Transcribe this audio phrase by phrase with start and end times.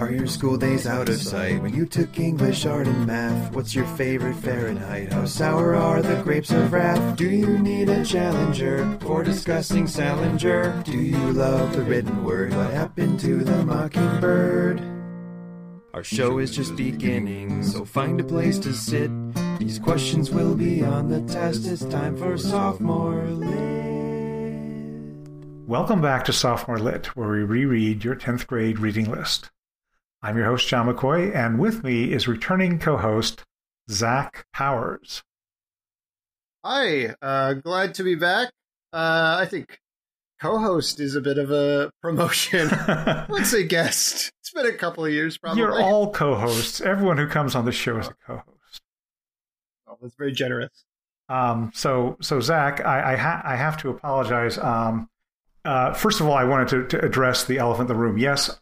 [0.00, 1.60] Are your school days out of sight?
[1.60, 5.12] When you took English, art, and math, what's your favorite Fahrenheit?
[5.12, 7.18] How sour are the grapes of wrath?
[7.18, 10.82] Do you need a challenger for discussing Salinger?
[10.84, 12.54] Do you love the written word?
[12.54, 14.80] What happened to the mockingbird?
[15.92, 19.10] Our show is just beginning, so find a place to sit.
[19.58, 21.66] These questions will be on the test.
[21.66, 23.80] It's time for sophomore lit.
[25.68, 29.50] Welcome back to Sophomore Lit, where we reread your 10th grade reading list.
[30.22, 33.42] I'm your host, John McCoy, and with me is returning co host,
[33.90, 35.22] Zach Powers.
[36.64, 38.50] Hi, uh, glad to be back.
[38.92, 39.80] Uh, I think
[40.40, 42.68] co-host is a bit of a promotion.
[43.28, 44.30] Let's say guest.
[44.40, 45.62] It's been a couple of years, probably.
[45.62, 46.80] You're all co-hosts.
[46.80, 48.82] Everyone who comes on the show is a co-host.
[49.86, 50.84] Oh, that's very generous.
[51.28, 54.58] Um, so, so Zach, I I, ha- I have to apologize.
[54.58, 55.08] Um,
[55.64, 58.18] uh, first of all, I wanted to, to address the elephant in the room.
[58.18, 58.58] Yes,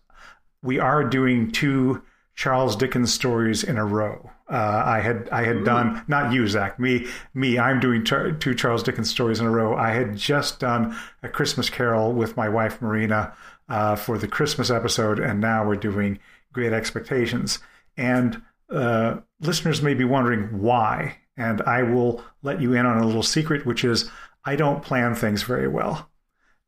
[0.63, 2.03] we are doing two
[2.35, 4.31] Charles Dickens stories in a row.
[4.49, 5.65] Uh, I had I had Ooh.
[5.65, 9.75] done not you Zach me me I'm doing two Charles Dickens stories in a row.
[9.75, 13.35] I had just done a Christmas Carol with my wife Marina
[13.69, 16.19] uh, for the Christmas episode, and now we're doing
[16.53, 17.59] Great Expectations.
[17.97, 23.07] And uh, listeners may be wondering why, and I will let you in on a
[23.07, 24.11] little secret, which is
[24.45, 26.08] I don't plan things very well.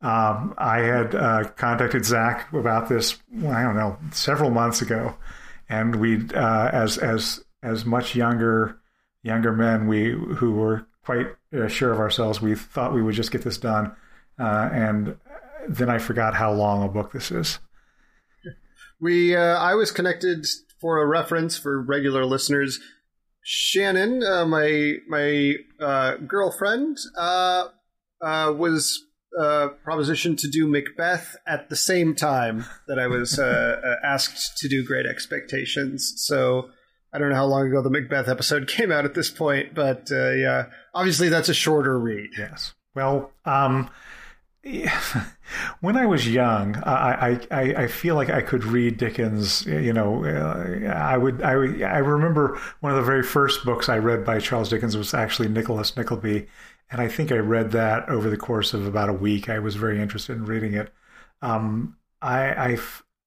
[0.01, 3.19] Um, I had uh, contacted Zach about this.
[3.47, 5.15] I don't know, several months ago,
[5.69, 8.79] and we, uh, as as as much younger
[9.21, 13.31] younger men, we who were quite uh, sure of ourselves, we thought we would just
[13.31, 13.95] get this done,
[14.39, 15.17] uh, and
[15.69, 17.59] then I forgot how long a book this is.
[18.99, 20.47] We, uh, I was connected
[20.79, 22.79] for a reference for regular listeners.
[23.43, 25.57] Shannon, uh, my my
[26.27, 26.97] girlfriend,
[28.19, 29.05] was
[29.39, 34.57] uh, proposition to do Macbeth at the same time that I was uh, uh, asked
[34.57, 36.13] to do Great Expectations.
[36.17, 36.69] So
[37.13, 40.09] I don't know how long ago the Macbeth episode came out at this point, but
[40.11, 42.31] uh, yeah, obviously that's a shorter read.
[42.37, 42.73] Yes.
[42.93, 43.89] Well, um,
[45.81, 49.65] when I was young, I, I, I feel like I could read Dickens.
[49.65, 53.97] You know, uh, I would I I remember one of the very first books I
[53.97, 56.47] read by Charles Dickens was actually Nicholas Nickleby,
[56.91, 59.49] and I think I read that over the course of about a week.
[59.49, 60.93] I was very interested in reading it.
[61.41, 62.77] Um, I, I,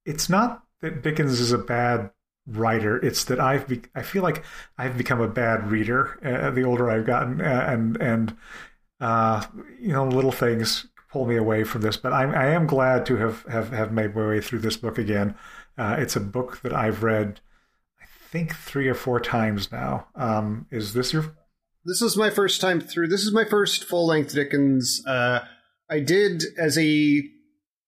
[0.05, 2.11] it's not that Dickens is a bad
[2.47, 2.99] writer.
[2.99, 4.45] It's that I've, be, I feel like
[4.77, 8.37] I've become a bad reader uh, the older I've gotten, uh, and and
[9.01, 9.45] uh,
[9.81, 11.97] you know, little things pull me away from this.
[11.97, 14.99] But I, I am glad to have have have made my way through this book
[14.99, 15.35] again.
[15.79, 17.41] Uh, it's a book that I've read,
[18.01, 20.07] I think, three or four times now.
[20.15, 21.35] Um, is this your
[21.85, 23.09] this is my first time through.
[23.09, 25.03] This is my first full length Dickens.
[25.07, 25.41] Uh,
[25.91, 27.23] I did as a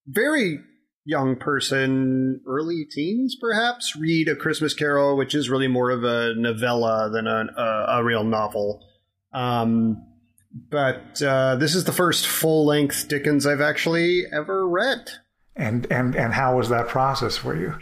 [0.06, 0.60] very
[1.04, 6.34] young person, early teens perhaps, read A Christmas Carol, which is really more of a
[6.34, 8.84] novella than a, a, a real novel.
[9.32, 10.04] Um,
[10.70, 15.10] but uh, this is the first full length Dickens I've actually ever read.
[15.54, 17.74] And and and how was that process for you?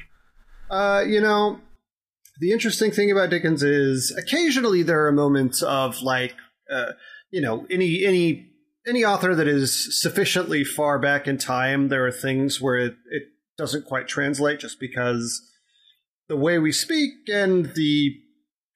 [0.70, 1.60] Uh, you know,
[2.40, 6.34] the interesting thing about Dickens is occasionally there are moments of like,
[6.70, 6.92] uh,
[7.30, 8.50] you know, any any
[8.86, 13.22] any author that is sufficiently far back in time, there are things where it, it
[13.56, 15.42] doesn't quite translate just because
[16.28, 18.14] the way we speak and the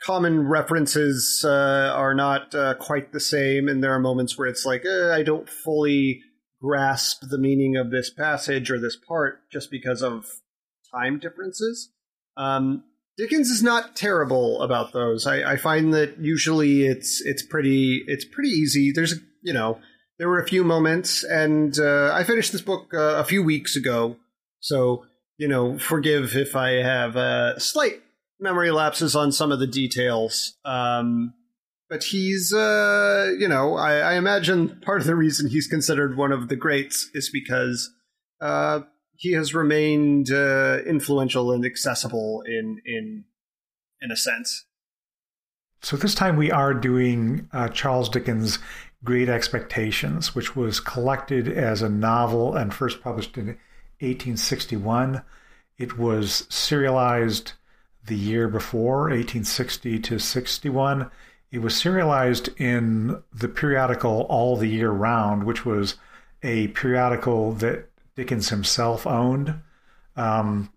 [0.02, 4.64] common references uh, are not uh, quite the same, and there are moments where it's
[4.64, 6.22] like uh, I don't fully
[6.60, 10.26] grasp the meaning of this passage or this part just because of
[10.92, 11.90] time differences.
[12.36, 12.84] Um,
[13.18, 15.26] Dickens is not terrible about those.
[15.26, 18.92] I, I find that usually it's it's pretty it's pretty easy.
[18.92, 19.80] There's you know
[20.18, 23.74] there were a few moments, and uh, I finished this book uh, a few weeks
[23.74, 24.16] ago,
[24.60, 25.04] so
[25.36, 28.02] you know forgive if I have uh, slight
[28.38, 30.56] memory lapses on some of the details.
[30.64, 31.34] Um,
[31.90, 36.30] but he's uh, you know I, I imagine part of the reason he's considered one
[36.30, 37.90] of the greats is because
[38.40, 38.82] uh,
[39.18, 43.24] he has remained uh, influential and accessible in in
[44.00, 44.64] in a sense.
[45.82, 48.58] So this time we are doing uh, Charles Dickens'
[49.04, 53.46] Great Expectations, which was collected as a novel and first published in
[54.00, 55.22] 1861.
[55.78, 57.52] It was serialized
[58.06, 61.10] the year before, 1860 to 61.
[61.50, 65.96] It was serialized in the periodical All the Year Round, which was
[66.42, 67.88] a periodical that
[68.18, 69.54] Dickens himself owned.
[70.16, 70.72] Um,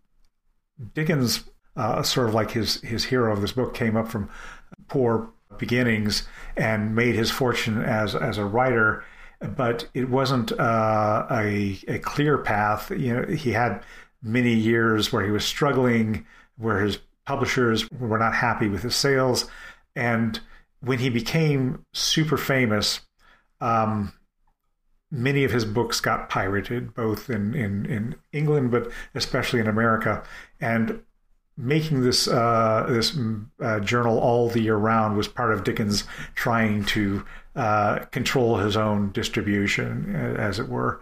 [0.93, 1.43] Dickens,
[1.75, 4.29] uh, sort of like his his hero of this book, came up from
[4.87, 9.03] poor beginnings and made his fortune as as a writer,
[9.57, 12.91] but it wasn't uh, a a clear path.
[12.91, 13.83] You know, he had
[14.21, 16.27] many years where he was struggling,
[16.57, 19.49] where his publishers were not happy with his sales.
[19.95, 20.39] And
[20.81, 23.01] when he became super famous,
[23.61, 24.13] um,
[25.11, 30.23] many of his books got pirated, both in, in, in England, but especially in America.
[30.59, 31.01] And
[31.57, 33.17] making this uh, this
[33.61, 37.25] uh, journal all the year round was part of Dickens trying to
[37.55, 41.01] uh, control his own distribution, as it were.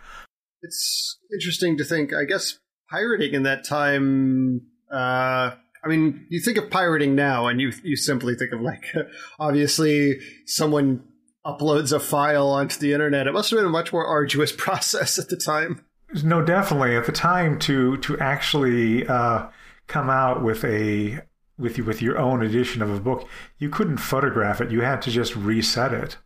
[0.62, 2.14] It's interesting to think.
[2.14, 2.60] I guess
[2.90, 4.62] pirating in that time.
[4.92, 5.52] Uh,
[5.82, 8.84] I mean, you think of pirating now, and you you simply think of like,
[9.40, 11.04] obviously, someone
[11.46, 13.28] uploads a file onto the internet.
[13.28, 15.86] It must have been a much more arduous process at the time.
[16.24, 19.48] No, definitely at the time to to actually uh,
[19.88, 21.22] come out with a
[21.58, 23.28] with you with your own edition of a book,
[23.60, 24.72] you couldn't photograph it.
[24.72, 26.18] You had to just reset it.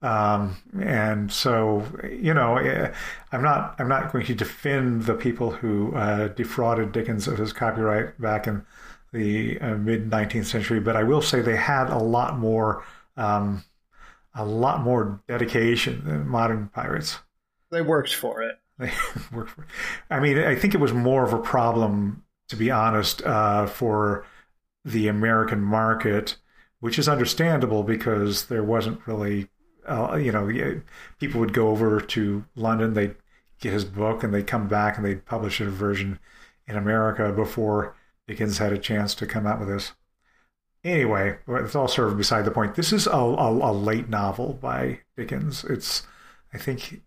[0.00, 2.92] Um, and so, you know, eh,
[3.32, 7.52] I'm not I'm not going to defend the people who uh, defrauded Dickens of his
[7.52, 8.64] copyright back in
[9.12, 12.84] the uh, mid 19th century, but I will say they had a lot more
[13.16, 13.64] um,
[14.38, 17.18] a lot more dedication than modern pirates.
[17.70, 18.56] They worked for it.
[18.78, 18.92] They
[19.32, 19.62] worked for.
[19.62, 19.68] It.
[20.08, 24.24] I mean, I think it was more of a problem, to be honest, uh, for
[24.84, 26.36] the American market,
[26.78, 29.48] which is understandable because there wasn't really
[29.88, 30.80] uh, you know,
[31.18, 33.16] people would go over to London, they'd
[33.60, 36.18] get his book, and they'd come back and they'd publish a version
[36.66, 37.96] in America before
[38.26, 39.92] Dickens had a chance to come out with this.
[40.84, 42.74] Anyway, it's all sort of beside the point.
[42.76, 45.64] This is a, a, a late novel by Dickens.
[45.64, 46.06] It's,
[46.54, 47.02] I think,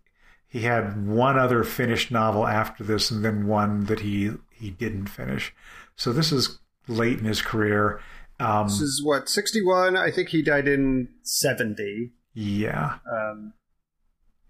[0.46, 5.06] he had one other finished novel after this, and then one that he he didn't
[5.06, 5.54] finish.
[5.96, 8.00] So this is late in his career.
[8.38, 9.96] Um, this is what sixty one.
[9.96, 12.12] I think he died in seventy.
[12.34, 12.98] Yeah.
[13.10, 13.54] Um,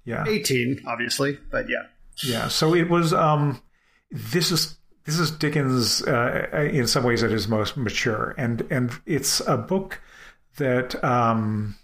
[0.05, 0.25] yeah.
[0.27, 1.85] 18, obviously, but yeah.
[2.25, 2.49] Yeah.
[2.49, 3.15] So it was.
[3.15, 3.63] Um,
[4.11, 8.93] this is this is Dickens uh, in some ways at his most mature, and and
[9.07, 10.01] it's a book
[10.57, 11.03] that.
[11.05, 11.77] Um,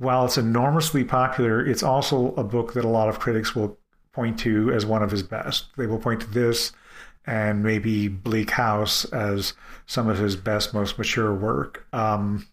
[0.00, 3.76] while it's enormously popular, it's also a book that a lot of critics will
[4.12, 5.66] point to as one of his best.
[5.76, 6.72] They will point to this
[7.28, 9.52] and maybe Bleak House as
[9.86, 11.86] some of his best, most mature work.
[11.92, 12.48] Um,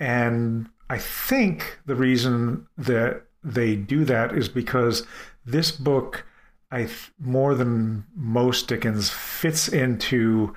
[0.00, 5.06] and I think the reason that they do that is because
[5.46, 6.26] this book,
[6.74, 6.88] I
[7.20, 10.56] more than most Dickens, fits into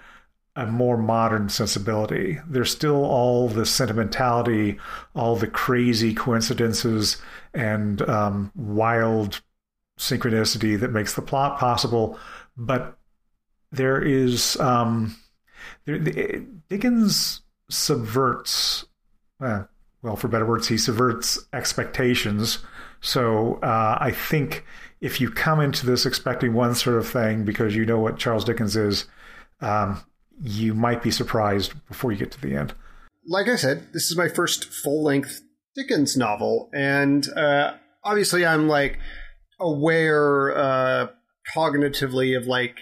[0.56, 2.40] a more modern sensibility.
[2.48, 4.80] There's still all the sentimentality,
[5.16, 7.18] all the crazy coincidences,
[7.54, 9.42] and um, wild
[10.00, 12.20] synchronicity that makes the plot possible,
[12.58, 12.98] but
[13.72, 15.16] there is um,
[15.86, 16.00] there,
[16.70, 18.86] Dickens subverts.
[19.40, 19.66] Uh,
[20.02, 22.60] well, for better words, he subverts expectations.
[23.02, 24.66] So uh, I think
[25.02, 28.44] if you come into this expecting one sort of thing because you know what Charles
[28.44, 29.06] Dickens is,
[29.62, 30.02] um,
[30.42, 32.74] you might be surprised before you get to the end.
[33.28, 35.42] Like I said, this is my first full length
[35.76, 37.74] Dickens novel, and uh,
[38.04, 39.00] obviously I'm like
[39.60, 41.08] aware uh,
[41.56, 42.78] cognitively of like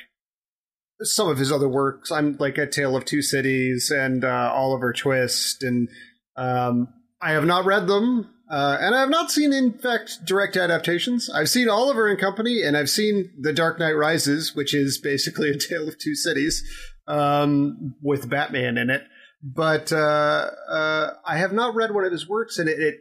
[1.02, 2.12] some of his other works.
[2.12, 5.90] I'm like A Tale of Two Cities and uh, Oliver Twist, and
[6.38, 6.88] um,
[7.22, 11.30] I have not read them, uh, and I have not seen, in fact, direct adaptations.
[11.30, 15.50] I've seen Oliver and Company, and I've seen The Dark Knight Rises, which is basically
[15.50, 16.64] a tale of two cities
[17.08, 19.04] um, with Batman in it.
[19.42, 22.96] But uh, uh, I have not read one of his works, and it, it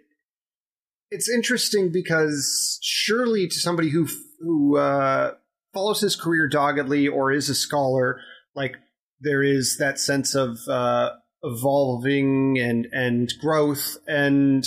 [1.11, 4.09] it's interesting because surely to somebody who
[4.41, 5.33] who uh,
[5.73, 8.21] follows his career doggedly or is a scholar,
[8.55, 8.77] like
[9.21, 11.11] there is that sense of uh,
[11.43, 14.65] evolving and and growth and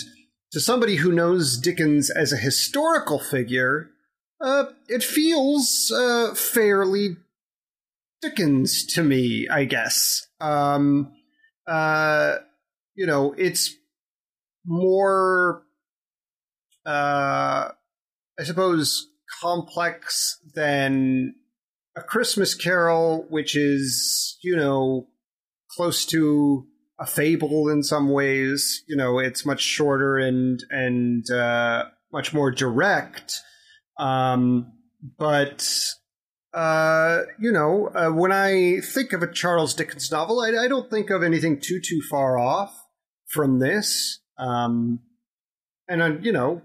[0.51, 3.89] to somebody who knows Dickens as a historical figure,
[4.39, 7.17] uh, it feels uh, fairly
[8.21, 10.27] Dickens to me, I guess.
[10.39, 11.13] Um,
[11.67, 12.37] uh,
[12.95, 13.75] you know, it's
[14.65, 15.63] more,
[16.85, 17.69] uh,
[18.39, 19.07] I suppose,
[19.41, 21.35] complex than
[21.95, 25.07] a Christmas Carol, which is, you know,
[25.71, 26.65] close to
[26.99, 28.83] a fable in some ways.
[28.87, 33.35] You know, it's much shorter and and uh, much more direct.
[33.99, 34.73] Um,
[35.17, 35.67] but
[36.53, 40.89] uh, you know, uh, when I think of a Charles Dickens novel, I, I, don't
[40.89, 42.75] think of anything too too far off
[43.27, 44.19] from this.
[44.39, 44.99] Um,
[45.87, 46.61] and uh, you know,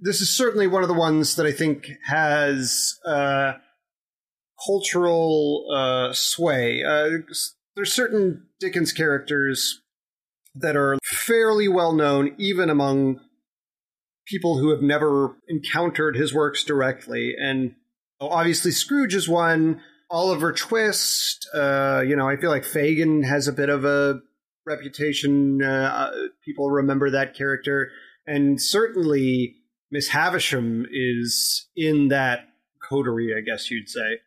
[0.00, 3.54] this is certainly one of the ones that I think has uh,
[4.64, 6.82] cultural uh, sway.
[7.78, 9.80] Uh, there's certain Dickens characters
[10.54, 13.20] that are fairly well known, even among
[14.26, 17.34] people who have never encountered his works directly.
[17.38, 17.74] And
[18.20, 19.80] obviously, Scrooge is one.
[20.10, 21.48] Oliver Twist.
[21.54, 24.20] Uh, you know, I feel like Fagin has a bit of a
[24.66, 25.62] reputation.
[25.62, 26.10] Uh,
[26.44, 27.90] people remember that character,
[28.26, 29.56] and certainly
[29.90, 32.48] Miss Havisham is in that
[32.88, 33.34] coterie.
[33.36, 34.20] I guess you'd say.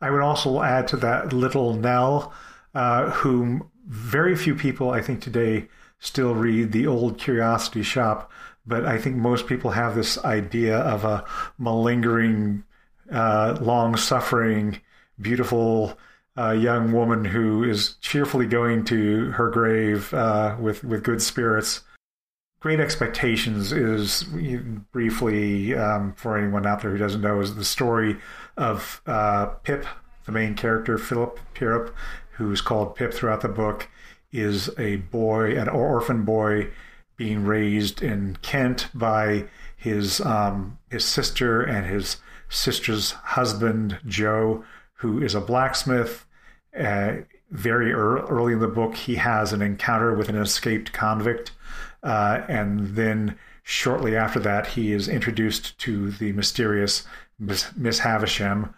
[0.00, 2.34] I would also add to that little Nell,
[2.76, 5.66] uh, whom very few people I think today
[5.98, 8.30] still read the old Curiosity Shop,
[8.66, 11.24] but I think most people have this idea of a
[11.56, 12.64] malingering,
[13.10, 14.82] uh, long suffering,
[15.18, 15.96] beautiful
[16.36, 21.80] uh, young woman who is cheerfully going to her grave uh, with, with good spirits.
[22.60, 24.24] Great Expectations is
[24.92, 28.18] briefly, um, for anyone out there who doesn't know, is the story
[28.58, 29.86] of uh, Pip,
[30.26, 31.94] the main character, Philip Pirrip,
[32.36, 33.88] who's called Pip throughout the book
[34.32, 36.68] is a boy, an orphan boy,
[37.16, 39.44] being raised in Kent by
[39.76, 44.64] his um, his sister and his sister's husband Joe,
[44.94, 46.26] who is a blacksmith.
[46.78, 47.18] Uh,
[47.50, 51.52] very early in the book, he has an encounter with an escaped convict,
[52.02, 57.06] uh, and then shortly after that, he is introduced to the mysterious
[57.38, 58.74] Miss, Miss Havisham,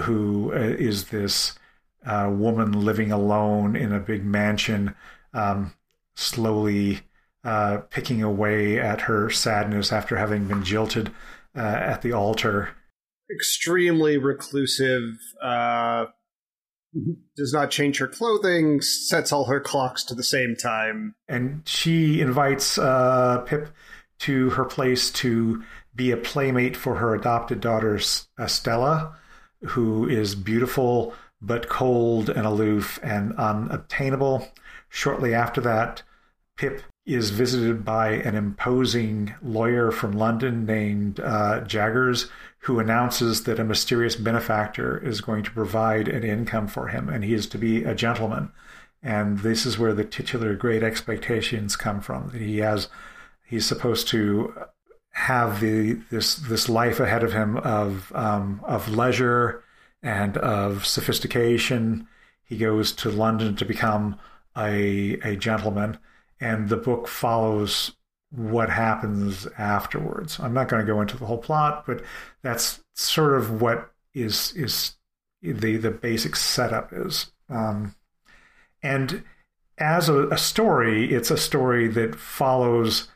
[0.00, 1.58] who uh, is this
[2.06, 4.94] uh, woman living alone in a big mansion,
[5.34, 5.74] um,
[6.14, 7.00] slowly
[7.44, 11.12] uh, picking away at her sadness after having been jilted
[11.56, 12.70] uh, at the altar.
[13.30, 16.06] Extremely reclusive, uh,
[17.36, 21.14] does not change her clothing, sets all her clocks to the same time.
[21.28, 23.68] And she invites uh, Pip
[24.20, 25.62] to her place to
[25.94, 28.00] be a playmate for her adopted daughter,
[28.38, 29.16] Estella,
[29.64, 34.48] who is beautiful but cold and aloof and unobtainable.
[34.88, 36.02] Shortly after that,
[36.56, 42.28] Pip is visited by an imposing lawyer from London named uh, Jaggers,
[42.60, 47.22] who announces that a mysterious benefactor is going to provide an income for him, and
[47.22, 48.50] he is to be a gentleman.
[49.02, 52.30] And this is where the titular great expectations come from.
[52.30, 52.88] That he has,
[53.44, 54.52] he's supposed to
[55.12, 59.62] have the this this life ahead of him of um, of leisure
[60.06, 62.06] and of sophistication.
[62.44, 64.18] He goes to London to become
[64.56, 65.98] a, a gentleman,
[66.40, 67.92] and the book follows
[68.30, 70.38] what happens afterwards.
[70.38, 72.02] I'm not going to go into the whole plot, but
[72.42, 74.94] that's sort of what is is
[75.42, 77.32] the the basic setup is.
[77.48, 77.96] Um,
[78.82, 79.24] and
[79.78, 83.08] as a, a, story, it's a story that follows.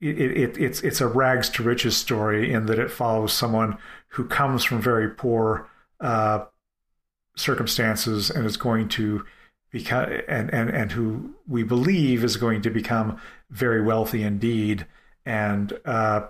[0.00, 3.76] It, it, it's it's a rags to riches story in that it follows someone
[4.08, 5.68] who comes from very poor
[6.00, 6.44] uh,
[7.36, 9.24] circumstances and is going to
[9.70, 13.20] become and, and and who we believe is going to become
[13.50, 14.86] very wealthy indeed
[15.26, 16.26] and uh,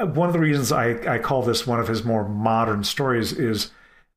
[0.00, 3.70] one of the reasons I, I call this one of his more modern stories is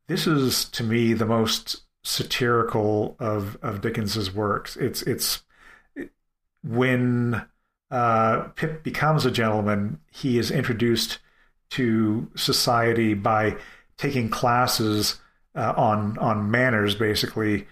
[0.08, 4.78] this is to me the most satirical of of Dickens's works.
[4.78, 5.44] It's it's
[6.64, 7.46] when
[7.92, 11.20] uh, Pip becomes a gentleman, he is introduced
[11.72, 13.58] to society by
[13.98, 15.20] taking classes
[15.56, 17.68] uh, on on manners, basically,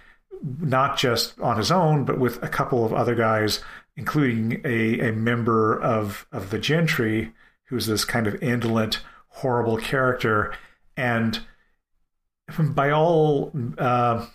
[0.59, 3.63] not just on his own, but with a couple of other guys,
[3.95, 7.33] including a, a member of of the gentry,
[7.65, 10.53] who's this kind of indolent, horrible character,
[10.97, 11.41] and
[12.59, 14.25] by all uh,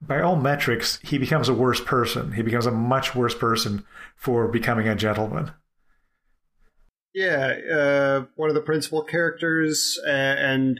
[0.00, 2.32] by all metrics, he becomes a worse person.
[2.32, 5.52] He becomes a much worse person for becoming a gentleman.
[7.14, 10.78] Yeah, uh, one of the principal characters, and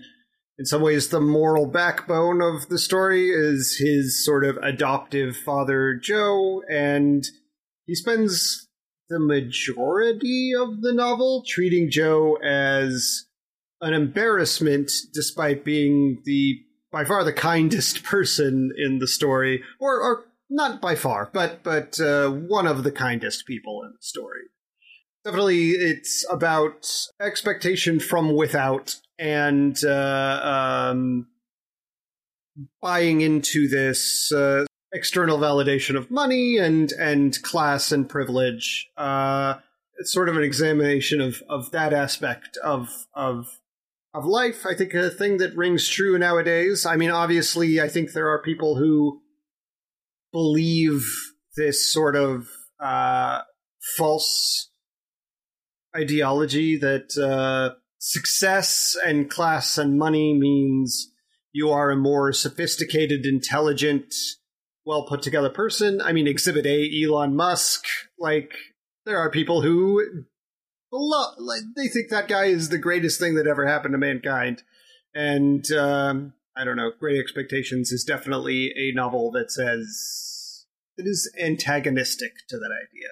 [0.59, 5.95] in some ways the moral backbone of the story is his sort of adoptive father
[5.95, 7.25] Joe and
[7.85, 8.69] he spends
[9.09, 13.27] the majority of the novel treating Joe as
[13.81, 16.61] an embarrassment despite being the
[16.91, 22.01] by far the kindest person in the story or or not by far but but
[22.01, 24.43] uh, one of the kindest people in the story.
[25.25, 26.89] Definitely it's about
[27.21, 31.27] expectation from without and uh, um,
[32.81, 38.89] buying into this uh, external validation of money and and class and privilege.
[38.97, 39.55] Uh,
[39.99, 43.59] it's sort of an examination of of that aspect of of
[44.15, 44.65] of life.
[44.67, 46.87] I think a thing that rings true nowadays.
[46.87, 49.21] I mean, obviously, I think there are people who
[50.33, 51.07] believe
[51.57, 52.49] this sort of
[52.81, 53.43] uh,
[53.97, 54.71] false
[55.95, 61.11] ideology that uh, success and class and money means
[61.53, 64.15] you are a more sophisticated, intelligent,
[64.85, 66.01] well put together person.
[66.01, 67.85] I mean, Exhibit A, Elon Musk.
[68.17, 68.53] Like,
[69.07, 70.25] there are people who
[70.93, 74.63] love, like, they think that guy is the greatest thing that ever happened to mankind.
[75.13, 76.93] And um, I don't know.
[77.01, 80.65] Great Expectations is definitely a novel that says
[80.97, 83.09] it is antagonistic to that idea.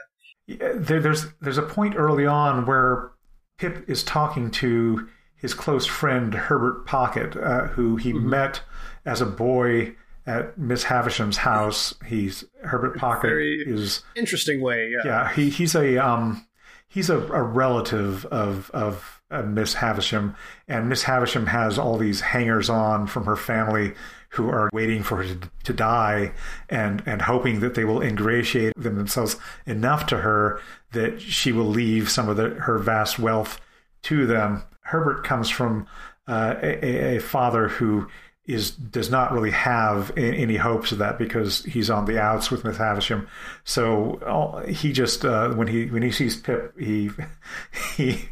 [0.47, 3.14] Yeah, there, there's there's a point early on where
[3.59, 8.31] Pip is talking to his close friend Herbert Pocket, uh, who he Mm-hmm.
[8.31, 8.61] met
[9.05, 9.95] as a boy
[10.27, 11.95] at Miss Havisham's house.
[12.07, 14.91] He's Herbert Pocket Very- is Interesting way.
[14.91, 15.03] Yeah.
[15.05, 16.47] yeah he he's a um
[16.89, 20.35] he's a, a relative of of uh, Miss Havisham,
[20.69, 23.93] and Miss Havisham has all these hangers on from her family
[24.35, 26.33] who are waiting for her to, to die
[26.69, 29.37] and and hoping that they will ingratiate them themselves
[29.67, 30.61] enough to her
[30.93, 33.61] that she will leave some of the, her vast wealth
[34.03, 34.63] to them.
[34.83, 35.87] Herbert comes from
[36.29, 38.07] uh, a, a- a father who
[38.47, 42.51] is does not really have a- any hopes of that because he's on the outs
[42.51, 43.27] with Miss Havisham.
[43.65, 47.11] So all, he just uh, when he when he sees Pip, he
[47.97, 48.29] he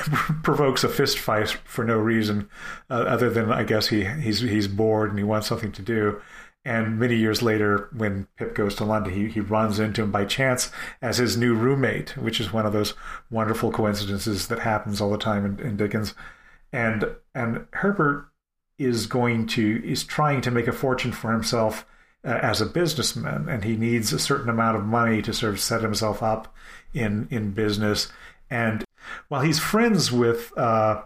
[0.42, 2.48] provokes a fist fight for no reason
[2.88, 6.20] uh, other than I guess he he's he's bored and he wants something to do.
[6.64, 10.26] And many years later, when Pip goes to London, he, he runs into him by
[10.26, 12.92] chance as his new roommate, which is one of those
[13.30, 16.14] wonderful coincidences that happens all the time in, in Dickens.
[16.72, 18.28] And and Herbert
[18.78, 21.86] is going to is trying to make a fortune for himself
[22.24, 25.60] uh, as a businessman, and he needs a certain amount of money to sort of
[25.60, 26.54] set himself up
[26.92, 28.12] in in business.
[28.50, 28.84] And
[29.30, 31.02] while he's friends with uh,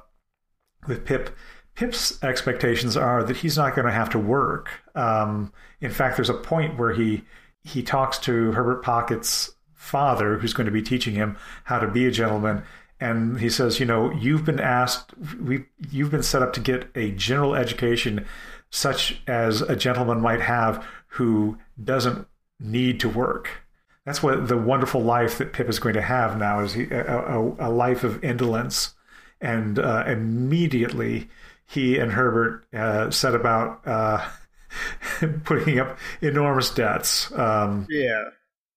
[0.88, 1.36] with Pip,
[1.74, 4.70] Pip's expectations are that he's not going to have to work.
[4.94, 7.22] Um, in fact, there's a point where he
[7.62, 12.06] he talks to Herbert Pocket's father, who's going to be teaching him how to be
[12.06, 12.62] a gentleman,
[12.98, 16.88] and he says, you know, you've been asked, we, you've been set up to get
[16.94, 18.26] a general education,
[18.70, 22.26] such as a gentleman might have who doesn't
[22.58, 23.63] need to work.
[24.06, 27.38] That's what the wonderful life that Pip is going to have now is he, a,
[27.38, 28.94] a, a life of indolence,
[29.40, 31.28] and uh, immediately
[31.66, 34.28] he and Herbert uh, set about uh,
[35.44, 37.32] putting up enormous debts.
[37.32, 38.22] Um, Yeah.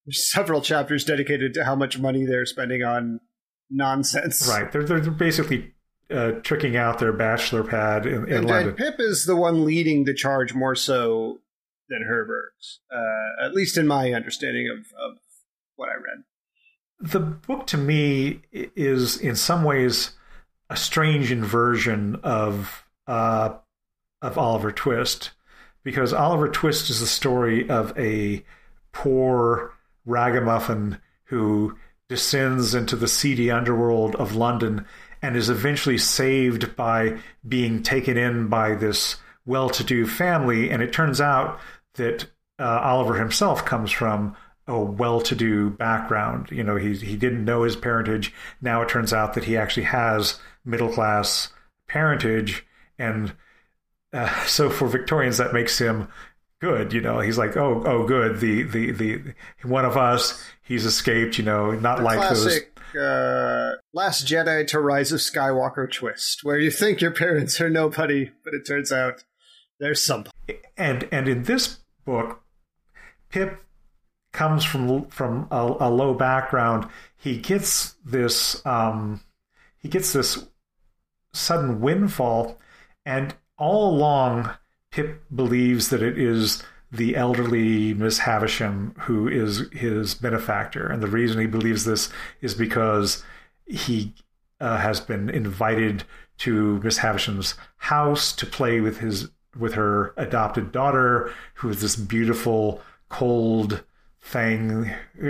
[0.05, 3.19] There's several chapters dedicated to how much money they're spending on
[3.69, 4.47] nonsense.
[4.49, 5.73] right, they're they're basically
[6.09, 8.69] uh, tricking out their bachelor pad in, in And, London.
[8.69, 11.39] and Pip is the one leading the charge more so
[11.89, 12.53] than Herbert,
[12.91, 15.17] uh, at least in my understanding of, of
[15.75, 16.23] what I read.
[16.99, 20.11] the book to me is in some ways
[20.69, 23.55] a strange inversion of uh,
[24.21, 25.31] of Oliver Twist
[25.83, 28.43] because Oliver Twist is the story of a
[28.91, 29.73] poor
[30.05, 31.77] ragamuffin who
[32.09, 34.85] descends into the seedy underworld of London
[35.21, 41.21] and is eventually saved by being taken in by this well-to-do family and it turns
[41.21, 41.59] out
[41.97, 42.25] that
[42.59, 44.35] uh, Oliver himself comes from
[44.67, 46.49] a well-to-do background.
[46.51, 48.33] You know, he he didn't know his parentage.
[48.61, 51.49] Now it turns out that he actually has middle-class
[51.87, 52.65] parentage,
[52.97, 53.33] and
[54.13, 56.07] uh, so for Victorians that makes him
[56.59, 56.93] good.
[56.93, 58.39] You know, he's like, oh, oh, good.
[58.39, 59.33] The the the
[59.63, 60.41] one of us.
[60.63, 61.37] He's escaped.
[61.37, 62.43] You know, not like those.
[62.43, 67.69] Classic uh, Last Jedi to Rise of Skywalker twist, where you think your parents are
[67.69, 69.23] nobody, but it turns out
[69.79, 70.35] there's somebody.
[70.77, 72.41] and and in this book,
[73.29, 73.61] Pip
[74.31, 76.87] comes from from a, a low background.
[77.15, 79.21] He gets this um,
[79.77, 80.47] he gets this
[81.33, 82.57] sudden windfall,
[83.05, 84.51] and all along,
[84.89, 91.07] Pip believes that it is the elderly Miss Havisham who is his benefactor, and the
[91.07, 92.09] reason he believes this
[92.41, 93.23] is because
[93.65, 94.13] he
[94.61, 96.05] uh, has been invited
[96.37, 101.95] to Miss Havisham's house to play with his with her adopted daughter, who is this
[101.95, 103.83] beautiful, cold
[104.21, 104.89] thing,
[105.21, 105.25] uh,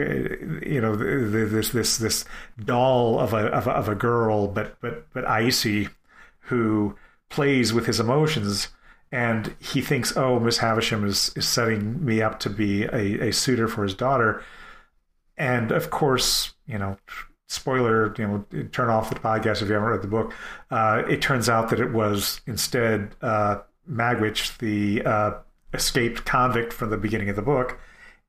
[0.65, 2.25] you know, this this this
[2.63, 5.89] doll of a of a, of a girl, but but but icy,
[6.41, 6.95] who
[7.29, 8.69] plays with his emotions.
[9.09, 13.31] And he thinks, oh, Miss Havisham is, is setting me up to be a, a
[13.31, 14.43] suitor for his daughter.
[15.37, 16.97] And of course, you know,
[17.47, 20.33] spoiler, you know, turn off the podcast if you haven't read the book.
[20.69, 23.59] Uh, it turns out that it was instead uh,
[23.89, 25.31] Magwitch, the uh,
[25.73, 27.79] escaped convict from the beginning of the book,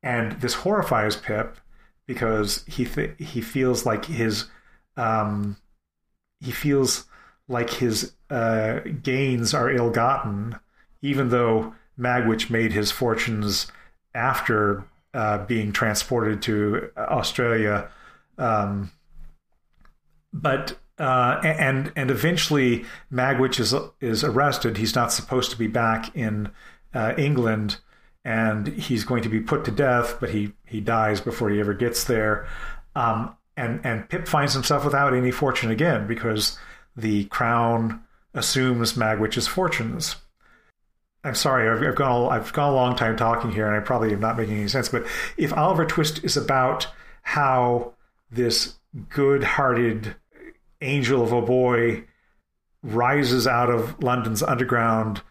[0.01, 1.57] and this horrifies Pip
[2.05, 4.45] because he th- he feels like his
[4.97, 5.57] um,
[6.39, 7.05] he feels
[7.47, 10.55] like his uh, gains are ill-gotten,
[11.01, 13.67] even though Magwitch made his fortunes
[14.13, 17.89] after uh, being transported to Australia.
[18.37, 18.91] Um,
[20.31, 24.77] but uh, and and eventually Magwitch is is arrested.
[24.77, 26.51] He's not supposed to be back in
[26.93, 27.77] uh, England,
[28.25, 30.17] and he's going to be put to death.
[30.19, 32.47] But he he dies before he ever gets there.
[32.95, 36.57] Um, and and Pip finds himself without any fortune again because
[36.95, 38.01] the crown
[38.33, 40.17] assumes Magwitch's fortunes.
[41.23, 44.13] I'm sorry, I've, I've gone I've gone a long time talking here, and I probably
[44.13, 44.89] am not making any sense.
[44.89, 45.05] But
[45.37, 46.87] if Oliver Twist is about
[47.21, 47.93] how
[48.31, 48.75] this
[49.09, 50.15] good-hearted
[50.81, 52.03] angel of a boy
[52.81, 55.21] rises out of London's underground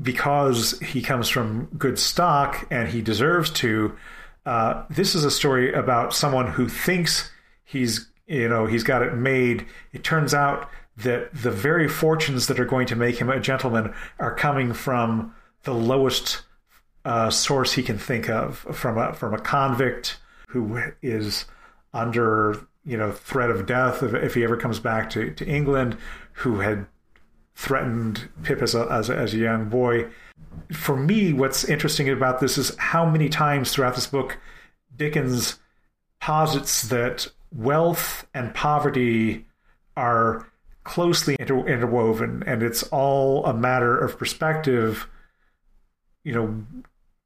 [0.00, 3.96] because he comes from good stock and he deserves to.
[4.44, 7.30] Uh, this is a story about someone who thinks
[7.64, 9.66] he's you know he's got it made.
[9.92, 13.94] It turns out that the very fortunes that are going to make him a gentleman
[14.18, 16.42] are coming from the lowest
[17.04, 21.44] uh, source he can think of, from a from a convict who is
[21.94, 25.96] under you know threat of death if, if he ever comes back to, to England,
[26.32, 26.86] who had
[27.54, 30.08] threatened Pip as a, as a, as a young boy.
[30.72, 34.38] For me, what's interesting about this is how many times throughout this book
[34.96, 35.58] Dickens
[36.20, 39.46] posits that wealth and poverty
[39.96, 40.46] are
[40.84, 45.08] closely inter- interwoven, and it's all a matter of perspective.
[46.24, 46.64] You know,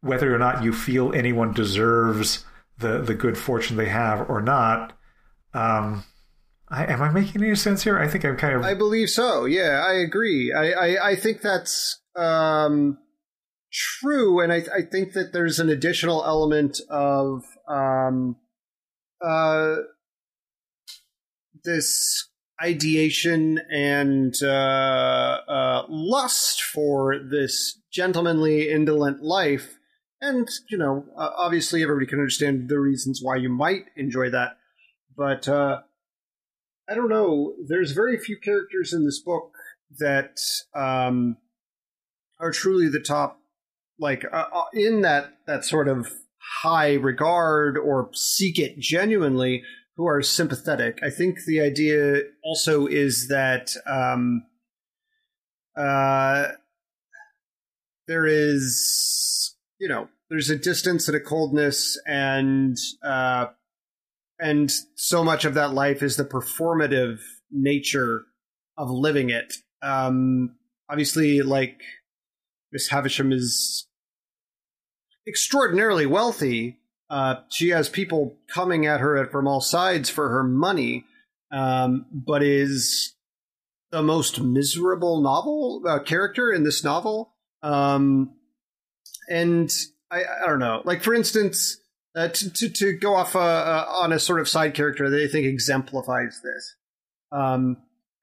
[0.01, 2.45] whether or not you feel anyone deserves
[2.79, 4.93] the the good fortune they have or not.
[5.57, 6.05] Um,
[6.69, 7.99] I, am I making any sense here?
[7.99, 8.63] I think I'm kind of.
[8.63, 9.45] I believe so.
[9.45, 10.53] Yeah, I agree.
[10.53, 12.99] I I, I think that's um,
[13.73, 18.37] true, and I I think that there's an additional element of um,
[19.25, 19.77] uh,
[21.65, 22.29] this
[22.63, 29.79] ideation and uh, uh, lust for this gentlemanly, indolent life.
[30.21, 34.57] And, you know, obviously everybody can understand the reasons why you might enjoy that.
[35.17, 35.81] But uh,
[36.89, 37.55] I don't know.
[37.67, 39.53] There's very few characters in this book
[39.99, 40.39] that
[40.75, 41.39] um,
[42.39, 43.41] are truly the top,
[43.99, 46.13] like, uh, uh, in that, that sort of
[46.63, 49.63] high regard or seek it genuinely
[49.97, 50.99] who are sympathetic.
[51.03, 54.45] I think the idea also is that um,
[55.77, 56.49] uh,
[58.07, 63.47] there is, you know, there's a distance and a coldness, and uh,
[64.39, 67.21] and so much of that life is the performative
[67.51, 68.25] nature
[68.77, 69.55] of living it.
[69.83, 70.57] Um,
[70.91, 71.81] obviously, like
[72.73, 73.87] Miss Havisham is
[75.27, 81.05] extraordinarily wealthy, uh, she has people coming at her from all sides for her money,
[81.53, 83.15] um, but is
[83.93, 87.33] the most miserable novel uh, character in this novel.
[87.63, 88.33] Um,
[89.31, 89.71] and
[90.11, 91.79] I, I, don't know, like for instance,
[92.17, 95.23] uh, to, to, to go off uh, uh, on a sort of side character that
[95.23, 96.75] I think exemplifies this.
[97.31, 97.77] Um,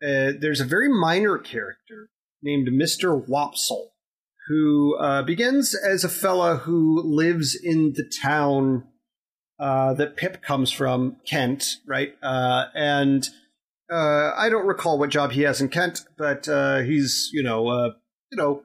[0.03, 2.09] uh, there's a very minor character
[2.41, 3.89] named Mister Wopsle
[4.47, 8.83] who uh, begins as a fella who lives in the town
[9.57, 12.13] uh, that Pip comes from, Kent, right?
[12.21, 13.29] And
[13.89, 16.45] I don't recall what job he has in Kent, but
[16.83, 17.93] he's you know
[18.31, 18.63] you know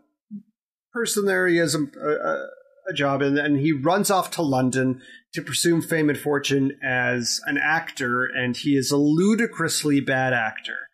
[0.92, 1.46] person there.
[1.46, 2.46] He has a, a,
[2.88, 5.00] a job, and, and he runs off to London
[5.34, 10.88] to pursue fame and fortune as an actor, and he is a ludicrously bad actor.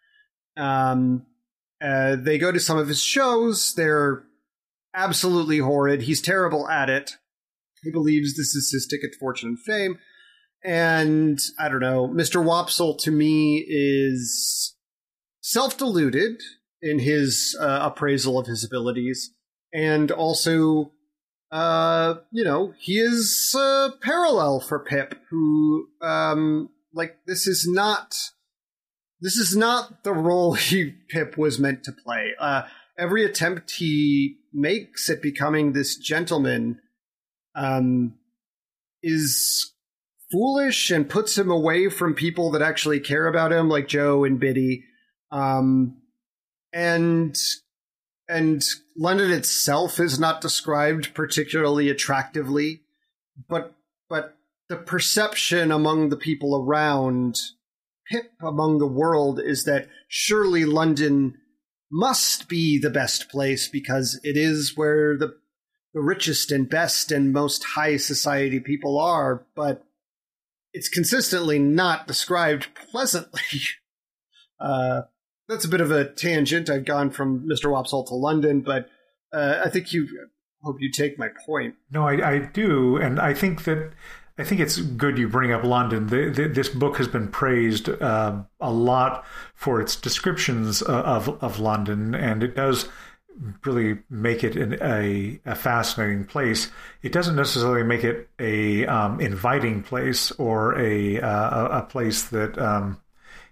[0.56, 1.26] Um,
[1.80, 3.74] they go to some of his shows.
[3.74, 4.24] They're
[4.94, 6.02] absolutely horrid.
[6.02, 7.12] He's terrible at it.
[7.82, 9.98] He believes this is his ticket to fortune and fame.
[10.64, 12.42] And I don't know, Mr.
[12.42, 14.74] Wopsle to me is
[15.42, 16.40] self deluded
[16.80, 19.30] in his uh, appraisal of his abilities.
[19.74, 20.92] And also,
[21.50, 28.16] uh, you know, he is uh, parallel for Pip, who, um, like, this is not.
[29.20, 32.33] This is not the role he Pip was meant to play.
[32.38, 32.62] Uh,
[32.98, 36.80] every attempt he makes at becoming this gentleman
[37.54, 38.14] um,
[39.02, 39.72] is
[40.30, 44.40] foolish and puts him away from people that actually care about him, like Joe and
[44.40, 44.85] Biddy.
[45.30, 46.02] Um,
[46.72, 47.37] and
[48.28, 48.62] and
[48.96, 52.82] London itself is not described particularly attractively,
[53.48, 53.74] but
[54.08, 54.37] but
[54.68, 57.38] the perception among the people around
[58.10, 61.38] Pip among the world is that surely London
[61.90, 65.37] must be the best place because it is where the
[65.94, 69.84] the richest and best and most high society people are, but
[70.72, 73.40] it's consistently not described pleasantly.
[74.60, 75.02] Uh,
[75.48, 76.70] that's a bit of a tangent.
[76.70, 77.70] I've gone from Mr.
[77.70, 78.88] Wopsle to London, but
[79.33, 80.09] uh, I think you
[80.62, 81.74] hope you take my point.
[81.90, 83.92] No, I, I do, and I think that
[84.38, 86.09] I think it's good you bring up London.
[86.09, 91.28] The, the, this book has been praised uh, a lot for its descriptions uh, of
[91.42, 92.88] of London, and it does
[93.64, 96.70] really make it an, a, a fascinating place.
[97.02, 102.59] It doesn't necessarily make it a um, inviting place or a uh, a place that
[102.59, 103.00] um,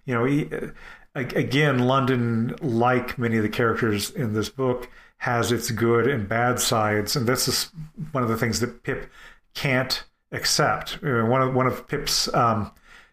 [0.04, 0.72] you know.
[1.14, 6.58] Again, London, like many of the characters in this book, has its good and bad
[6.58, 7.70] sides, and this is
[8.10, 9.10] one of the things that Pip
[9.54, 10.98] can't accept.
[11.02, 12.72] Uh, one of one of Pip's, um,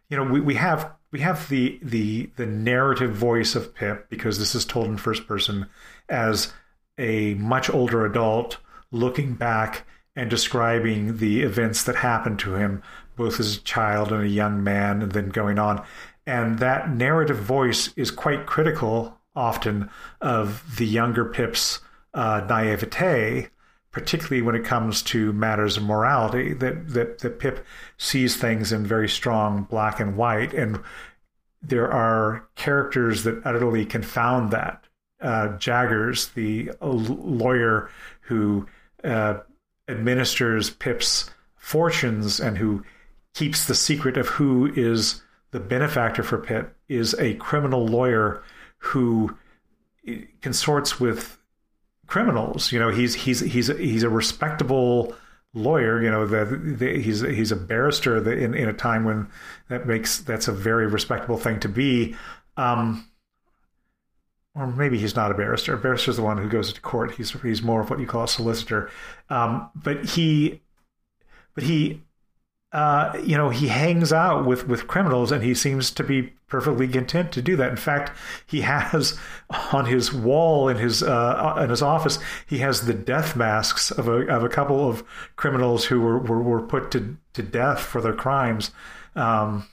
[0.10, 4.40] you know, we, we have we have the the the narrative voice of Pip because
[4.40, 5.68] this is told in first person
[6.08, 6.52] as
[6.98, 8.58] a much older adult
[8.92, 9.86] looking back
[10.16, 12.82] and describing the events that happened to him,
[13.16, 15.84] both as a child and a young man, and then going on.
[16.30, 19.90] And that narrative voice is quite critical often
[20.22, 21.80] of the younger Pip's
[22.14, 23.48] uh, naivete,
[23.92, 27.66] particularly when it comes to matters of morality, that, that, that Pip
[27.98, 30.54] sees things in very strong black and white.
[30.54, 30.80] And
[31.64, 34.84] there are characters that utterly confound that.
[35.20, 37.90] Uh, Jaggers, the lawyer
[38.22, 38.68] who
[39.04, 39.40] uh,
[39.88, 42.84] administers Pip's fortunes and who
[43.34, 48.44] keeps the secret of who is the benefactor for Pip, is a criminal lawyer
[48.80, 49.38] who
[50.42, 51.38] consorts with
[52.08, 52.72] criminals.
[52.72, 55.16] You know, he's he's he's he's a respectable
[55.54, 56.02] lawyer.
[56.02, 59.28] You know, that he's he's a barrister in in a time when
[59.70, 62.16] that makes that's a very respectable thing to be.
[62.58, 63.10] Um,
[64.56, 65.74] or maybe he's not a barrister.
[65.74, 67.16] A barrister is the one who goes to court.
[67.16, 68.90] He's he's more of what you call a solicitor.
[69.30, 70.62] Um, but he,
[71.54, 72.04] but he,
[72.72, 76.88] uh, you know, he hangs out with with criminals, and he seems to be perfectly
[76.88, 77.72] content to do that.
[77.72, 78.12] In fact,
[78.46, 79.18] he has
[79.74, 84.08] on his wall in his uh, in his office, he has the death masks of
[84.08, 85.04] a of a couple of
[85.36, 88.72] criminals who were were, were put to to death for their crimes.
[89.16, 89.68] Um,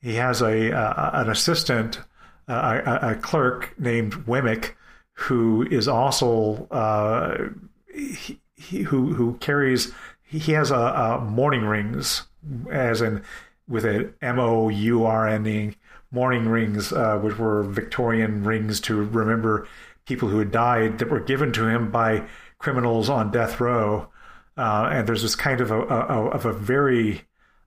[0.00, 0.70] he has a
[1.14, 2.00] an assistant
[2.48, 4.74] a, a, clerk named Wemmick
[5.12, 7.48] who is also uh,
[7.92, 9.92] he, he, who who carries
[10.28, 12.26] he has a, a mourning rings
[12.70, 13.22] as in
[13.66, 15.74] with a M O U R N E
[16.10, 19.66] morning rings, uh, which were Victorian rings to remember
[20.06, 22.26] people who had died that were given to him by
[22.58, 24.08] criminals on death row.
[24.56, 27.22] Uh, and there's this kind of a, a of a very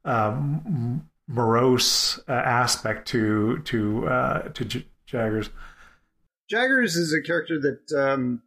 [0.05, 5.49] um, morose uh, aspect to to uh, to J- Jaggers.
[6.49, 8.41] Jaggers is a character that um,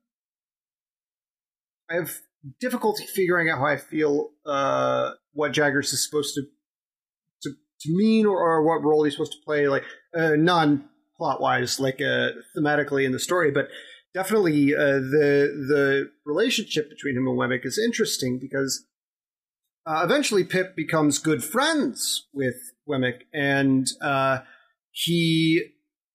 [1.90, 2.20] I have
[2.60, 6.42] difficulty figuring out how I feel uh, what Jaggers is supposed to
[7.42, 9.84] to, to mean or, or what role he's supposed to play, like
[10.16, 13.68] uh, non plot wise, like uh, thematically in the story, but
[14.14, 18.86] definitely uh, the the relationship between him and Wemmick is interesting because
[19.86, 22.56] uh, eventually Pip becomes good friends with
[22.88, 24.38] Wemmick, and uh,
[24.90, 25.62] he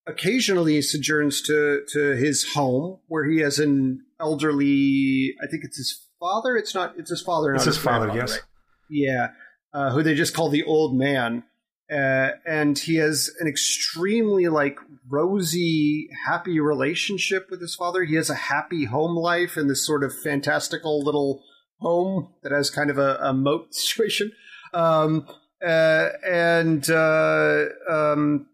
[0.07, 5.35] occasionally sojourns to to his home where he has an elderly.
[5.43, 6.57] I think it's his father.
[6.57, 6.95] It's not.
[6.97, 7.53] It's his father.
[7.53, 8.11] It's his, his father.
[8.13, 8.31] Yes.
[8.33, 8.41] Right?
[8.89, 9.27] Yeah.
[9.73, 11.43] Uh, who they just call the old man.
[11.91, 14.77] Uh, and he has an extremely like
[15.07, 18.03] rosy, happy relationship with his father.
[18.03, 21.43] He has a happy home life in this sort of fantastical little
[21.79, 24.31] home that has kind of a, a moat situation.
[24.73, 25.27] Um,
[25.65, 28.47] uh, and uh, um,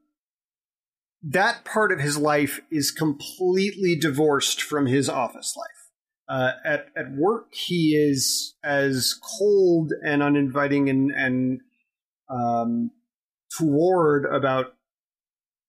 [1.24, 5.75] that part of his life is completely divorced from his office life.
[6.28, 11.62] Uh, at at work, he is as cold and uninviting and and
[12.30, 12.92] um,
[13.58, 14.74] toward about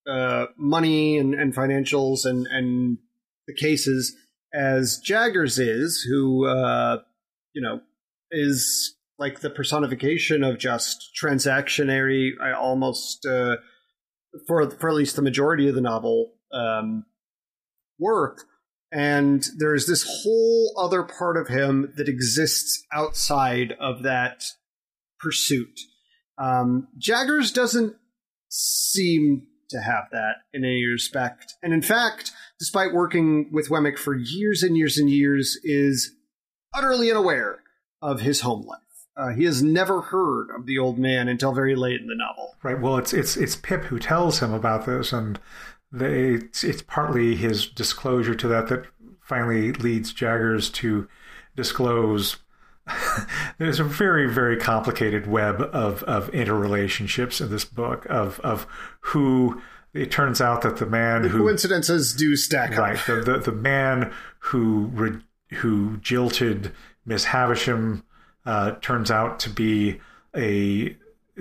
[0.09, 2.99] uh, money and, and financials and and
[3.47, 4.17] the cases
[4.55, 6.99] as Jaggers is, who uh,
[7.53, 7.81] you know
[8.31, 13.57] is like the personification of just transactionary, almost uh,
[14.47, 17.05] for for at least the majority of the novel um,
[17.99, 18.45] work.
[18.97, 24.43] And there's this whole other part of him that exists outside of that
[25.21, 25.79] pursuit.
[26.39, 27.95] Um, Jaggers doesn't
[28.49, 31.57] seem to have that in any respect.
[31.63, 36.13] And in fact, despite working with Wemmick for years and years and years, is
[36.75, 37.59] utterly unaware
[38.01, 38.79] of his home life.
[39.15, 42.55] Uh, he has never heard of the old man until very late in the novel.
[42.63, 42.81] Right.
[42.81, 45.39] Well, it's it's it's Pip who tells him about this, and
[45.93, 48.87] they, it's, it's partly his disclosure to that that
[49.21, 51.09] finally leads Jaggers to
[51.55, 52.37] disclose.
[53.59, 58.67] There's a very very complicated web of of interrelationships in this book of of
[59.01, 59.61] who
[59.93, 63.09] it turns out that the man the who coincidences do stack right, up.
[63.09, 63.25] Right.
[63.25, 65.21] The, the the man who
[65.55, 66.73] who jilted
[67.05, 68.05] Miss Havisham
[68.45, 70.01] uh, turns out to be
[70.37, 70.97] a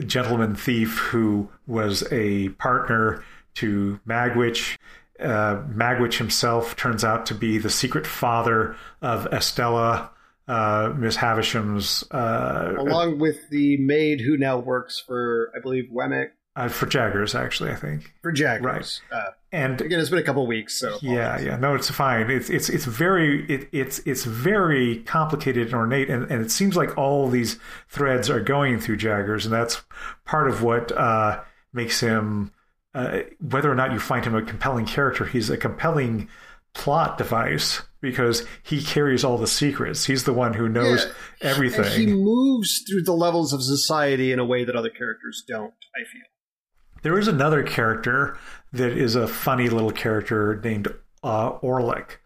[0.05, 3.23] gentleman thief who was a partner
[3.55, 4.77] to Magwitch.
[5.19, 10.11] Uh, Magwitch himself turns out to be the secret father of Estella,
[10.47, 12.03] uh, Miss Havisham's.
[12.11, 16.29] Uh, Along with the maid who now works for, I believe, Wemmick.
[16.57, 18.13] Uh, for Jaggers, actually, I think.
[18.21, 19.17] For Jaggers, right?
[19.17, 21.55] Uh, and again, it's been a couple weeks, so yeah, yeah.
[21.57, 22.29] No, it's fine.
[22.29, 26.75] It's it's it's very it, it's it's very complicated and ornate, and, and it seems
[26.75, 27.57] like all these
[27.89, 29.81] threads are going through Jaggers, and that's
[30.25, 31.41] part of what uh,
[31.73, 32.51] makes him.
[32.95, 36.29] Uh, whether or not you find him a compelling character, he's a compelling
[36.73, 40.05] plot device because he carries all the secrets.
[40.05, 41.05] He's the one who knows
[41.41, 41.91] yeah, everything.
[41.91, 46.03] he moves through the levels of society in a way that other characters don't, I
[46.09, 46.21] feel.
[47.01, 48.37] There is another character
[48.71, 50.87] that is a funny little character named
[51.21, 52.17] uh, Orlick,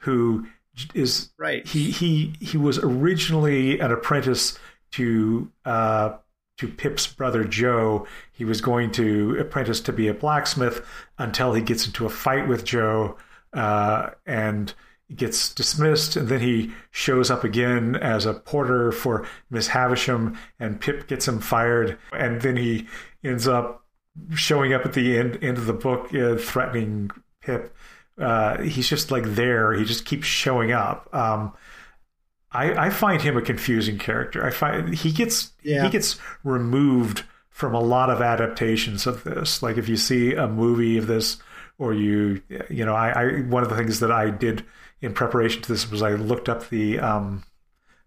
[0.00, 0.46] who
[0.92, 1.66] is right.
[1.66, 4.58] He he he was originally an apprentice
[4.92, 6.16] to uh,
[6.58, 8.06] to Pip's brother Joe.
[8.32, 10.84] He was going to apprentice to be a blacksmith
[11.18, 13.16] until he gets into a fight with Joe
[13.52, 14.72] uh, and
[15.14, 16.16] gets dismissed.
[16.16, 21.28] And then he shows up again as a porter for Miss Havisham, and Pip gets
[21.28, 21.98] him fired.
[22.12, 22.86] And then he
[23.22, 23.84] ends up
[24.34, 27.10] showing up at the end end of the book, uh, threatening
[27.42, 27.74] Pip.
[28.18, 29.74] Uh, he's just like there.
[29.74, 31.08] He just keeps showing up.
[31.14, 31.52] Um,
[32.56, 34.44] I, I, find him a confusing character.
[34.44, 35.84] I find he gets yeah.
[35.84, 39.62] he gets removed from a lot of adaptations of this.
[39.62, 41.38] Like if you see a movie of this,
[41.78, 44.64] or you you know, I, I one of the things that I did
[45.00, 47.44] in preparation to this was I looked up the um,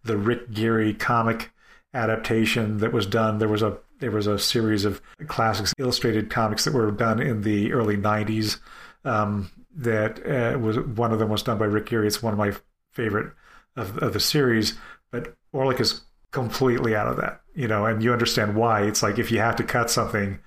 [0.04, 1.52] the Rick Geary comic
[1.94, 3.40] adaptation that was done.
[3.40, 7.42] There was a there was a series of classics illustrated comics that were done in
[7.42, 8.60] the early 90s
[9.04, 12.08] um, that uh, was one of them was done by Rick Geary.
[12.08, 12.54] It's one of my
[12.92, 13.34] favorite
[13.80, 14.78] of, of the series,
[15.12, 18.84] but Orlick is completely out of that, you know, and you understand why.
[18.84, 20.40] It's like if you have to cut something,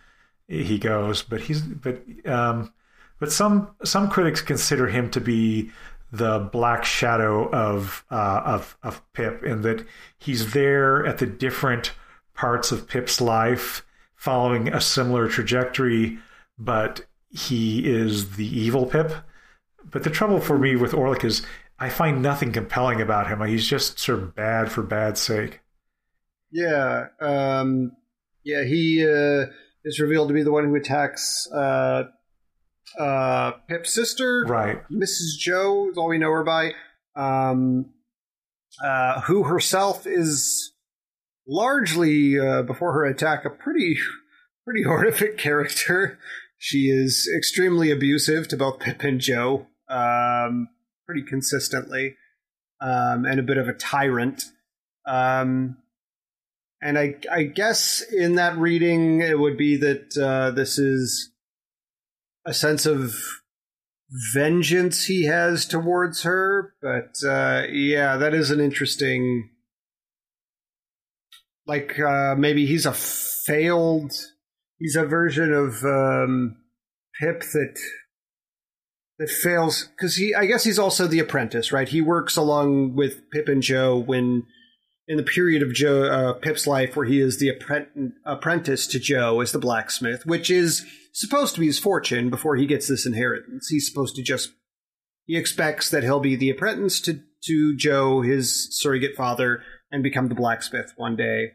[0.49, 2.73] he goes, but he's but um,
[3.19, 5.71] but some some critics consider him to be
[6.13, 9.87] the black shadow of uh, of of Pip in that
[10.19, 11.93] he's there at the different
[12.35, 16.19] parts of Pip's life following a similar trajectory,
[16.59, 19.13] but he is the evil Pip.
[19.91, 21.45] But the trouble for me with Orlick is
[21.83, 23.45] I find nothing compelling about him.
[23.45, 25.63] He's just sort of bad for bad sake.
[26.53, 27.97] Yeah, um,
[28.45, 28.63] yeah.
[28.63, 29.47] He uh,
[29.85, 32.05] is revealed to be the one who attacks uh,
[32.97, 34.81] uh, Pip's sister, right?
[34.93, 35.37] Mrs.
[35.37, 36.71] Joe is all we know her by.
[37.17, 37.87] Um,
[38.81, 40.73] uh, who herself is
[41.49, 43.99] largely uh, before her attack a pretty
[44.65, 46.21] pretty horrific character.
[46.59, 50.69] She is extremely abusive to both Pip and Joe, um,
[51.13, 52.17] pretty consistently,
[52.81, 54.45] um, and a bit of a tyrant.
[55.07, 55.77] Um,
[56.81, 61.31] and I, I, guess in that reading, it would be that uh, this is
[62.47, 63.15] a sense of
[64.33, 66.73] vengeance he has towards her.
[66.81, 69.51] But uh, yeah, that is an interesting
[71.67, 74.13] like uh, maybe he's a failed
[74.79, 76.57] he's a version of um,
[77.21, 77.79] Pip that
[79.23, 81.89] that fails because he I guess he's also the apprentice, right?
[81.89, 84.43] He works along with Pip and Joe when
[85.07, 87.53] in the period of Joe uh, Pip's life where he is the
[88.27, 92.67] apprentice to Joe as the blacksmith, which is supposed to be his fortune before he
[92.67, 93.69] gets this inheritance.
[93.69, 94.55] He's supposed to just
[95.25, 100.31] he expects that he'll be the apprentice to to Joe, his surrogate father, and become
[100.31, 101.53] the blacksmith one day.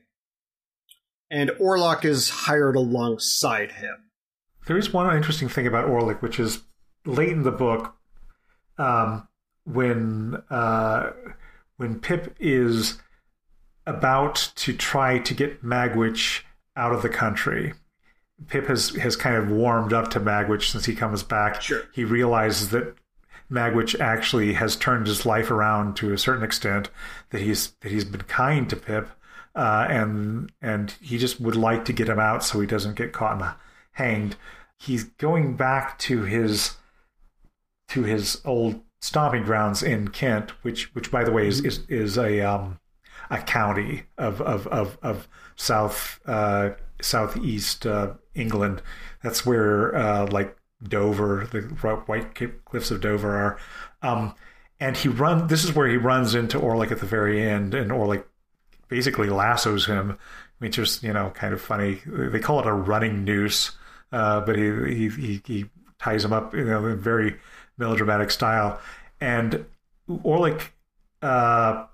[1.29, 4.05] And Orlick is hired alongside him.
[4.67, 6.61] There is one interesting thing about Orlick, which is
[7.07, 7.95] late in the book,
[8.77, 9.27] um,
[9.63, 11.11] when uh,
[11.77, 12.99] when Pip is
[13.85, 16.41] about to try to get Magwitch
[16.75, 17.73] out of the country.
[18.47, 21.61] Pip has has kind of warmed up to Magwitch since he comes back.
[21.61, 21.83] Sure.
[21.91, 22.95] He realizes that
[23.51, 26.89] Magwitch actually has turned his life around to a certain extent,
[27.31, 29.09] that he's that he's been kind to Pip,
[29.55, 33.13] uh, and and he just would like to get him out so he doesn't get
[33.13, 33.55] caught and
[33.93, 34.35] hanged.
[34.77, 36.75] He's going back to his
[37.89, 42.17] to his old stomping grounds in Kent, which which by the way is is, is
[42.17, 42.79] a um,
[43.29, 46.71] a county of of of, of south uh,
[47.01, 48.81] southeast uh, England.
[49.23, 51.61] That's where uh, like Dover, the
[52.05, 52.35] White
[52.65, 53.57] Cliffs of Dover are.
[54.01, 54.35] Um,
[54.79, 55.47] and he run.
[55.47, 58.25] This is where he runs into Orlick at the very end, and Orlick
[58.87, 60.11] basically lassos him.
[60.11, 61.99] I mean, just you know, kind of funny.
[62.05, 63.71] They call it a running noose,
[64.11, 65.65] uh, but he, he he
[65.99, 67.37] ties him up, you know, in very
[67.77, 68.79] melodramatic style.
[69.19, 69.65] And
[70.09, 70.69] Orlick
[71.21, 71.85] uh,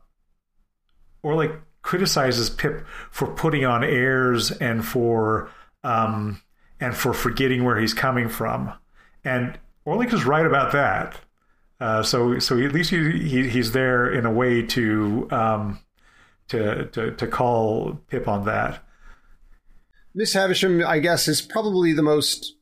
[1.23, 5.49] Orlick criticizes Pip for putting on airs and for
[5.83, 6.41] um,
[6.79, 8.73] and for forgetting where he's coming from.
[9.23, 11.19] And Orlick is right about that.
[11.79, 15.79] Uh, so so at least he, he, he's there in a way to um,
[16.49, 18.83] to, to to call Pip on that.
[20.15, 22.55] Miss Havisham, I guess, is probably the most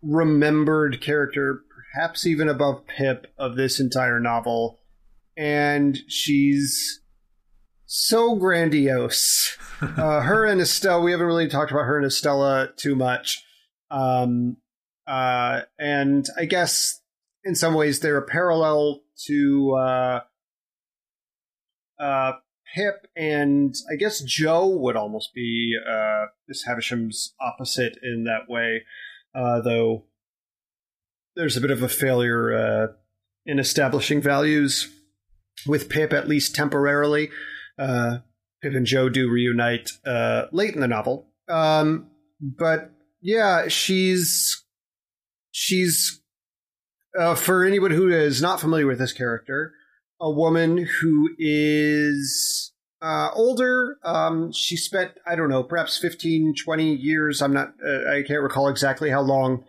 [0.00, 4.80] remembered character, perhaps even above Pip, of this entire novel.
[5.36, 7.00] And she's
[7.86, 9.56] so grandiose.
[9.80, 13.44] uh, her and Estella, we haven't really talked about her and Estella too much.
[13.90, 14.58] Um,
[15.06, 17.00] uh, and I guess
[17.44, 20.20] in some ways they're a parallel to uh,
[21.98, 22.32] uh,
[22.74, 28.82] Pip, and I guess Joe would almost be uh, Miss Havisham's opposite in that way,
[29.34, 30.04] uh, though
[31.38, 32.86] there's a bit of a failure uh,
[33.46, 34.92] in establishing values
[35.66, 37.30] with Pip, at least temporarily.
[37.78, 38.18] Uh,
[38.60, 42.10] Pip and Joe do reunite uh, late in the novel, um,
[42.40, 42.90] but
[43.22, 44.64] yeah, she's
[45.52, 46.20] she's
[47.16, 49.72] uh, for anyone who is not familiar with this character,
[50.20, 53.98] a woman who is uh, older.
[54.04, 57.40] Um, she spent, I don't know, perhaps 15, 20 years.
[57.40, 59.64] I'm not, uh, I can't recall exactly how long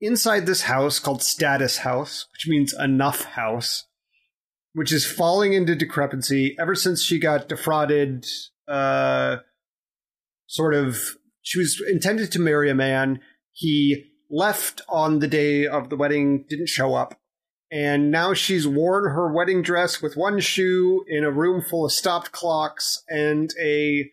[0.00, 3.86] inside this house called Satis House, which means enough house,
[4.72, 8.26] which is falling into decrepancy ever since she got defrauded.
[8.68, 9.38] Uh,
[10.46, 10.98] sort of,
[11.42, 13.20] she was intended to marry a man.
[13.52, 17.18] He left on the day of the wedding, didn't show up.
[17.72, 21.92] And now she's worn her wedding dress with one shoe in a room full of
[21.92, 24.10] stopped clocks and a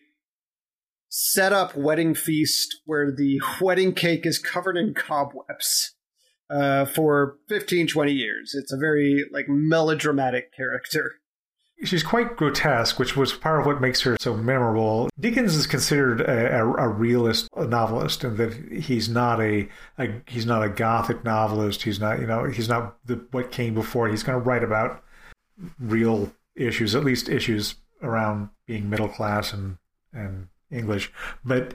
[1.08, 5.94] set up wedding feast where the wedding cake is covered in cobwebs
[6.50, 8.54] uh, for 15, 20 years.
[8.54, 11.14] It's a very like melodramatic character.
[11.84, 15.08] She's quite grotesque, which was part of what makes her so memorable.
[15.20, 20.44] Dickens is considered a, a, a realist novelist, and that he's not a, a, he's
[20.44, 21.84] not a gothic novelist.
[21.84, 24.08] He's not you know he's not the, what came before.
[24.08, 25.04] He's going to write about
[25.78, 29.78] real issues, at least issues around being middle class and
[30.12, 31.12] and English.
[31.44, 31.74] But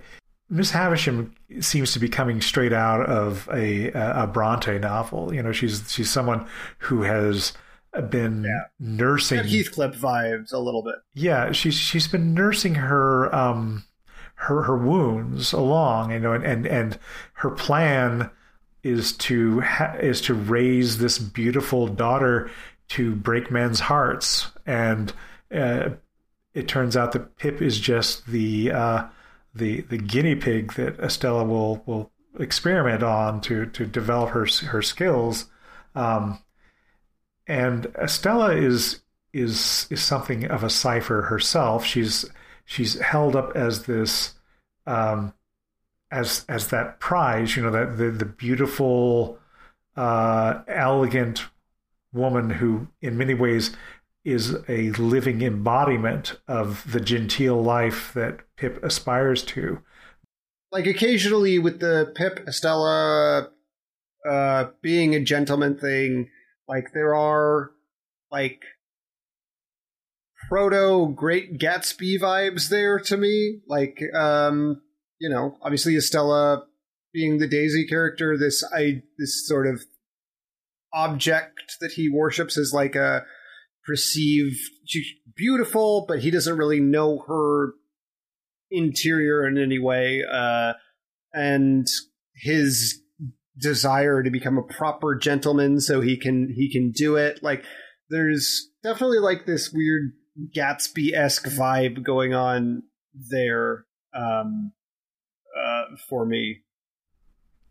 [0.50, 5.34] Miss Havisham seems to be coming straight out of a a Bronte novel.
[5.34, 6.48] You know, she's she's someone
[6.80, 7.54] who has
[8.10, 8.64] been yeah.
[8.80, 10.96] nursing Heathcliff vibes a little bit.
[11.14, 13.84] Yeah, she's she's been nursing her um
[14.36, 17.00] her her wounds along, you know, and and, and
[17.34, 18.30] her plan
[18.84, 22.50] is to ha- is to raise this beautiful daughter
[22.90, 25.14] to break men's hearts, and
[25.56, 25.90] uh,
[26.54, 29.06] it turns out that Pip is just the uh,
[29.54, 34.82] the the guinea pig that Estella will will experiment on to to develop her her
[34.82, 35.48] skills.
[35.96, 36.40] Um,
[37.48, 39.02] and Estella is
[39.34, 41.86] is is something of a cipher herself.
[41.86, 42.26] She's
[42.66, 44.36] she's held up as this
[44.86, 45.34] um,
[46.12, 49.40] as as that prize, you know, that the the beautiful,
[49.96, 51.46] uh, elegant
[52.14, 53.76] woman who, in many ways,
[54.26, 59.80] is a living embodiment of the genteel life that Pip aspires to.
[60.72, 63.50] Like occasionally with the Pip Estella
[64.28, 66.30] uh, being a gentleman thing,
[66.68, 67.72] like there are
[68.32, 68.64] like
[70.50, 73.60] proto Great Gatsby vibes there to me.
[73.68, 74.82] Like um,
[75.20, 76.64] you know, obviously Estella
[77.14, 79.84] being the Daisy character, this I this sort of
[80.94, 83.26] object that he worships is like a
[83.86, 87.74] perceived she's beautiful, but he doesn't really know her
[88.72, 90.24] interior in any way.
[90.32, 90.74] Uh,
[91.34, 91.88] and
[92.36, 93.02] his
[93.58, 97.64] desire to become a proper gentleman so he can he can do it like
[98.10, 100.12] there's definitely like this weird
[100.56, 102.82] gatsby-esque vibe going on
[103.30, 104.72] there um
[105.56, 106.62] uh for me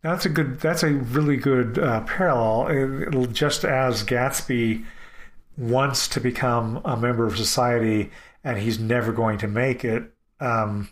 [0.01, 4.85] that's a good that's a really good uh, parallel just as gatsby
[5.57, 8.09] wants to become a member of society
[8.43, 10.89] and he's never going to make it um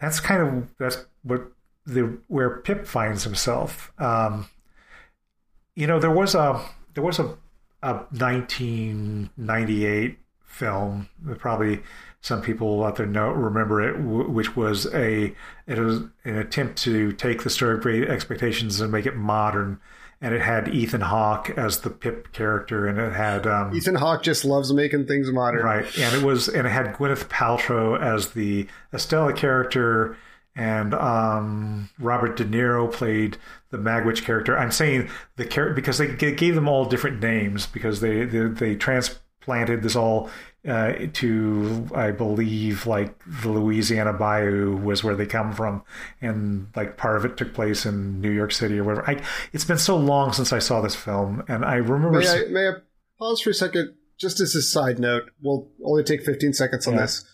[0.00, 1.50] that's kind of that's what
[1.86, 3.90] the where Pip finds himself.
[3.98, 4.48] Um,
[5.74, 6.62] you know, there was a
[6.94, 7.36] there was a,
[7.82, 11.80] a 1998 film that probably
[12.20, 15.34] some people out there know remember it, which was a
[15.66, 19.80] it was an attempt to take the story of Great Expectations and make it modern.
[20.20, 24.22] And it had Ethan Hawke as the Pip character, and it had um, Ethan Hawke
[24.22, 25.84] just loves making things modern, right?
[25.98, 30.16] And it was, and it had Gwyneth Paltrow as the Estella character,
[30.54, 33.36] and um, Robert De Niro played
[33.70, 34.58] the Magwitch character.
[34.58, 38.74] I'm saying the character because they gave them all different names because they they, they
[38.74, 40.30] transplanted this all
[40.66, 45.82] uh, to I believe like the Louisiana Bayou was where they come from,
[46.20, 49.08] and like part of it took place in New York City or whatever.
[49.08, 52.18] I, it's been so long since I saw this film, and I remember.
[52.18, 52.72] May I, may I
[53.18, 55.30] pause for a second, just as a side note?
[55.40, 57.02] We'll only take 15 seconds on yeah.
[57.02, 57.24] this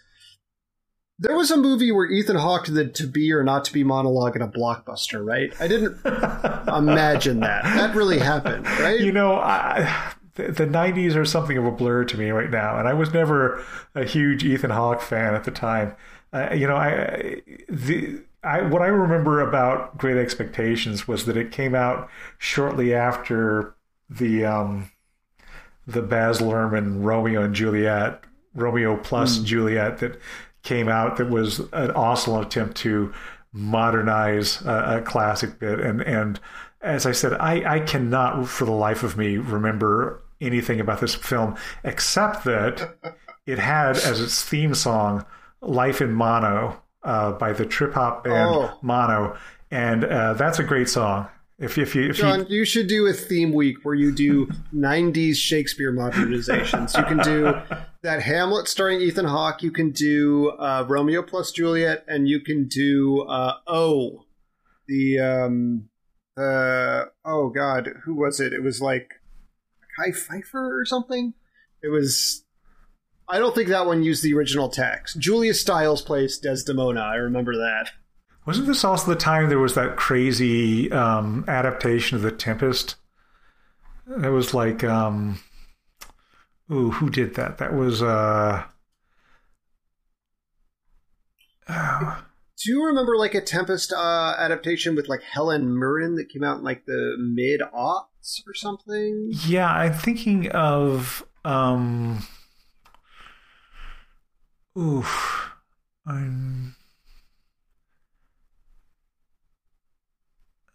[1.18, 3.82] There was a movie where Ethan Hawke did the to be or not to be
[3.84, 5.52] monologue in a blockbuster, right?
[5.58, 5.98] I didn't
[6.68, 7.64] imagine that.
[7.64, 9.00] That really happened, right?
[9.00, 12.78] You know, I, the, the 90s are something of a blur to me right now,
[12.78, 13.62] and I was never
[13.94, 15.94] a huge Ethan Hawke fan at the time.
[16.32, 21.52] Uh, you know, I the I what I remember about Great Expectations was that it
[21.52, 22.08] came out
[22.38, 23.74] shortly after
[24.08, 24.90] the um,
[25.86, 28.24] the Baz Luhrmann Romeo and Juliet,
[28.54, 29.44] Romeo plus mm.
[29.44, 30.18] Juliet that
[30.62, 33.12] came out that was an awesome attempt to
[33.52, 36.40] modernize a, a classic bit and and
[36.82, 41.14] as I said, I, I cannot for the life of me remember anything about this
[41.14, 42.96] film except that
[43.46, 45.24] it had as its theme song
[45.60, 48.78] "Life in Mono" uh, by the trip hop band oh.
[48.82, 49.36] Mono,
[49.70, 51.28] and uh, that's a great song.
[51.58, 52.58] If, if you, if John, you...
[52.58, 56.96] you should do a theme week where you do '90s Shakespeare modernizations.
[56.96, 57.54] You can do
[58.02, 59.62] that Hamlet starring Ethan Hawke.
[59.62, 64.24] You can do uh, Romeo plus Juliet, and you can do uh, Oh,
[64.88, 65.88] the um,
[66.36, 68.52] uh, oh God, who was it?
[68.52, 69.21] It was like
[69.96, 71.34] Kai Pfeiffer or something.
[71.82, 72.44] It was.
[73.28, 75.18] I don't think that one used the original text.
[75.18, 77.00] Julia Stiles plays Desdemona.
[77.00, 77.90] I remember that.
[78.44, 82.96] Wasn't this also the time there was that crazy um, adaptation of The Tempest?
[84.06, 85.38] That was like, um,
[86.70, 87.58] ooh, who did that?
[87.58, 88.02] That was.
[88.02, 88.64] Uh,
[91.68, 92.20] uh,
[92.62, 96.58] do you remember like a Tempest uh, adaptation with like Helen Mirren that came out
[96.58, 99.32] in like the mid aughts or something?
[99.46, 101.26] Yeah, I'm thinking of.
[101.44, 102.24] Um,
[104.78, 105.50] oof,
[106.06, 106.76] I'm.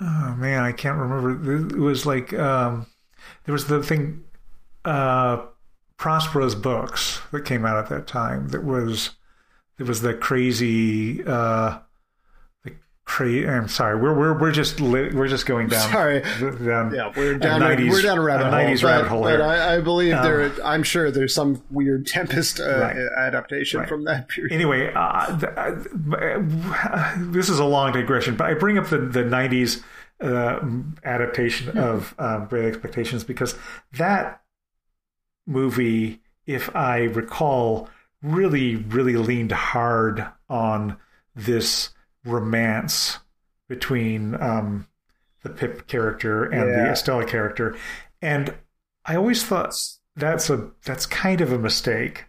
[0.01, 1.69] Oh man, I can't remember.
[1.69, 2.87] It was like um,
[3.45, 4.25] there was the thing,
[4.83, 5.45] uh,
[5.97, 8.49] Prospero's books that came out at that time.
[8.49, 9.11] That was
[9.79, 11.79] it was the crazy uh
[12.63, 12.73] the
[13.05, 16.21] crazy i'm sorry we're we're we're just we're just going down sorry
[16.63, 19.41] down yeah we're down 90s, we're down a rabbit hole 90s but, rabbit hole but
[19.41, 22.97] I, I, believe um, there i'm sure there's some weird tempest uh, right.
[23.17, 23.89] adaptation right.
[23.89, 25.75] from that period anyway uh, uh,
[27.17, 29.83] this is a long digression but i bring up the the 90s
[30.19, 30.59] uh,
[31.03, 31.77] adaptation hmm.
[31.77, 33.55] of um, Great Expectations because
[33.93, 34.41] that
[35.45, 37.89] movie, if I recall,
[38.21, 40.97] really, really leaned hard on
[41.35, 41.91] this
[42.25, 43.19] romance
[43.67, 44.87] between um,
[45.43, 46.83] the Pip character and yeah.
[46.83, 47.75] the Estella character,
[48.21, 48.53] and
[49.05, 49.73] I always thought
[50.15, 52.25] that's a that's kind of a mistake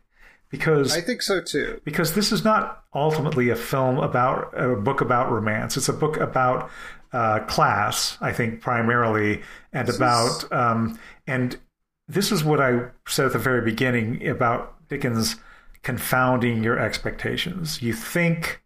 [0.51, 1.81] because I think so too.
[1.85, 5.77] Because this is not ultimately a film about a book about romance.
[5.77, 6.71] It's a book about
[7.13, 10.53] uh, class, I think, primarily, and this about is...
[10.53, 11.59] um, and
[12.07, 15.37] this is what I said at the very beginning about Dickens
[15.83, 17.83] confounding your expectations.
[17.83, 18.63] You think,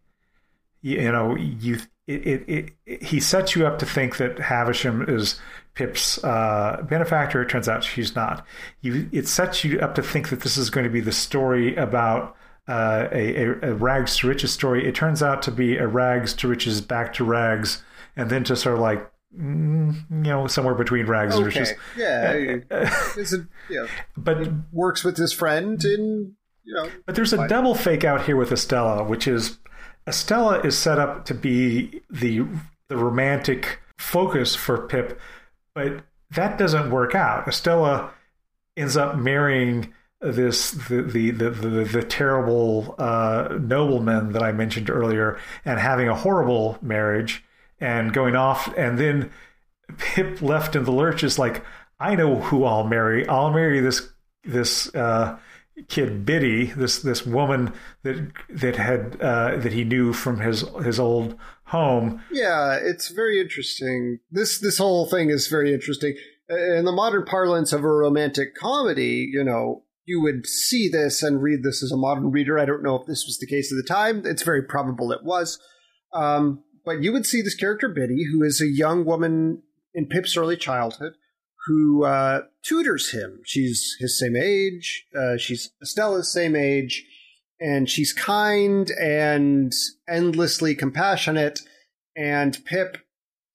[0.81, 5.39] you know, you it, it, it, he sets you up to think that Havisham is
[5.73, 7.41] Pip's uh, benefactor.
[7.41, 8.45] It turns out she's not.
[8.81, 11.75] You, it sets you up to think that this is going to be the story
[11.75, 12.35] about
[12.67, 14.87] uh, a, a, a, rags to riches story.
[14.87, 17.83] It turns out to be a rags to riches back to rags,
[18.15, 21.43] and then to sort of like mm, you know somewhere between rags okay.
[21.43, 21.73] and riches.
[21.97, 22.31] Yeah,
[23.17, 23.87] it's a, yeah.
[24.15, 26.89] But works with his friend in you know.
[27.05, 29.57] But there's a double fake out here with Estella, which is
[30.07, 32.45] Estella is set up to be the
[32.89, 35.19] the romantic focus for Pip,
[35.73, 37.47] but that doesn't work out.
[37.47, 38.11] Estella
[38.75, 44.89] ends up marrying this the the the, the, the terrible uh, nobleman that I mentioned
[44.89, 47.43] earlier, and having a horrible marriage
[47.79, 49.31] and going off, and then
[49.97, 51.63] Pip left in the lurch is like,
[51.99, 53.27] I know who I'll marry.
[53.27, 54.09] I'll marry this
[54.43, 55.37] this uh,
[55.89, 60.99] kid Biddy, this this woman that that had uh, that he knew from his his
[60.99, 62.21] old home.
[62.31, 64.19] Yeah, it's very interesting.
[64.31, 66.15] This this whole thing is very interesting.
[66.49, 71.41] In the modern parlance of a romantic comedy, you know, you would see this and
[71.41, 72.59] read this as a modern reader.
[72.59, 74.23] I don't know if this was the case at the time.
[74.25, 75.59] It's very probable it was.
[76.13, 79.63] Um, but you would see this character Biddy, who is a young woman
[79.93, 81.13] in Pip's early childhood,
[81.65, 83.39] who uh, tutors him.
[83.45, 85.05] She's his same age.
[85.17, 87.05] Uh, she's Estella's same age,
[87.59, 89.71] and she's kind and
[90.09, 91.61] endlessly compassionate.
[92.15, 92.97] And Pip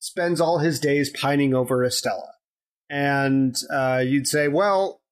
[0.01, 2.33] spends all his days pining over Estella.
[2.91, 5.03] And uh, you'd say, well,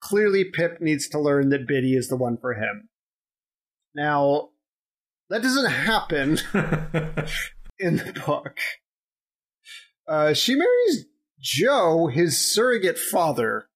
[0.00, 2.88] clearly Pip needs to learn that Biddy is the one for him.
[3.94, 4.48] Now,
[5.28, 6.38] that doesn't happen
[7.78, 8.58] in the book.
[10.08, 11.06] Uh, she marries
[11.40, 13.66] Joe, his surrogate father,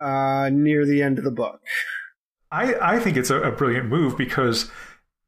[0.00, 1.60] uh, near the end of the book.
[2.50, 4.70] I, I think it's a, a brilliant move because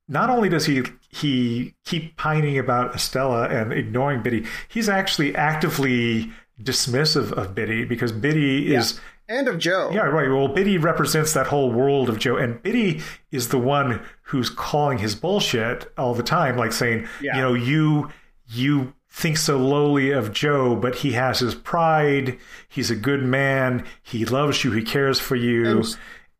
[0.08, 6.30] not only does he he keep pining about Estella and ignoring Biddy, he's actually actively
[6.62, 9.90] dismissive of Biddy because Biddy is and of Joe.
[9.92, 10.28] yeah right.
[10.28, 14.98] Well, Biddy represents that whole world of Joe, and Biddy is the one who's calling
[14.98, 17.36] his bullshit all the time, like saying, Yeah.
[17.36, 18.10] you know, you
[18.48, 22.38] you think so lowly of Joe, but he has his pride.
[22.68, 23.84] He's a good man.
[24.02, 24.72] He loves you.
[24.72, 25.84] He cares for you.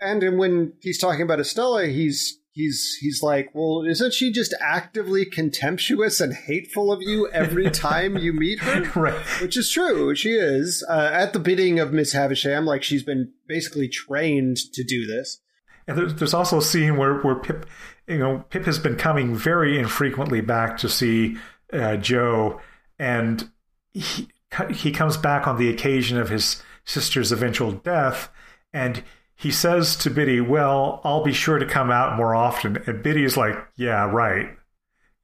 [0.00, 4.54] And and when he's talking about Estella, he's he's he's like, well, isn't she just
[4.60, 9.00] actively contemptuous and hateful of you every time you meet her?
[9.00, 9.20] right.
[9.42, 10.14] Which is true.
[10.14, 12.64] She is uh, at the bidding of Miss Havisham.
[12.64, 15.40] Like she's been basically trained to do this.
[15.86, 17.66] And there's, there's also a scene where, where Pip,
[18.06, 21.36] you know, Pip has been coming very infrequently back to see
[21.72, 22.60] uh, Joe,
[22.98, 23.50] and
[23.92, 24.28] he
[24.70, 28.30] he comes back on the occasion of his sister's eventual death,
[28.72, 29.02] and
[29.34, 33.24] he says to Biddy, "Well, I'll be sure to come out more often." And Biddy
[33.24, 34.50] is like, "Yeah, right.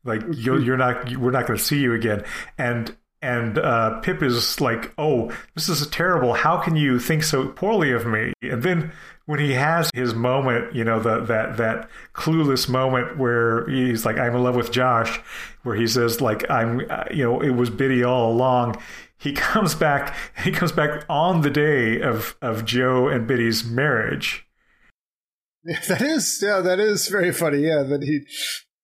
[0.05, 2.25] Like you're, you're not, we're not going to see you again."
[2.57, 6.35] And and uh, Pip is like, "Oh, this is terrible.
[6.35, 8.93] How can you think so poorly of me?" And then
[9.27, 14.19] when he has his moment, you know, the, that that clueless moment where he's like,
[14.19, 15.19] "I'm in love with Josh,"
[15.63, 18.81] where he says, "Like I'm," uh, you know, it was Biddy all along.
[19.19, 20.15] He comes back.
[20.45, 24.47] He comes back on the day of of Joe and Biddy's marriage.
[25.89, 27.63] That is, yeah, that is very funny.
[27.67, 28.21] Yeah, that he,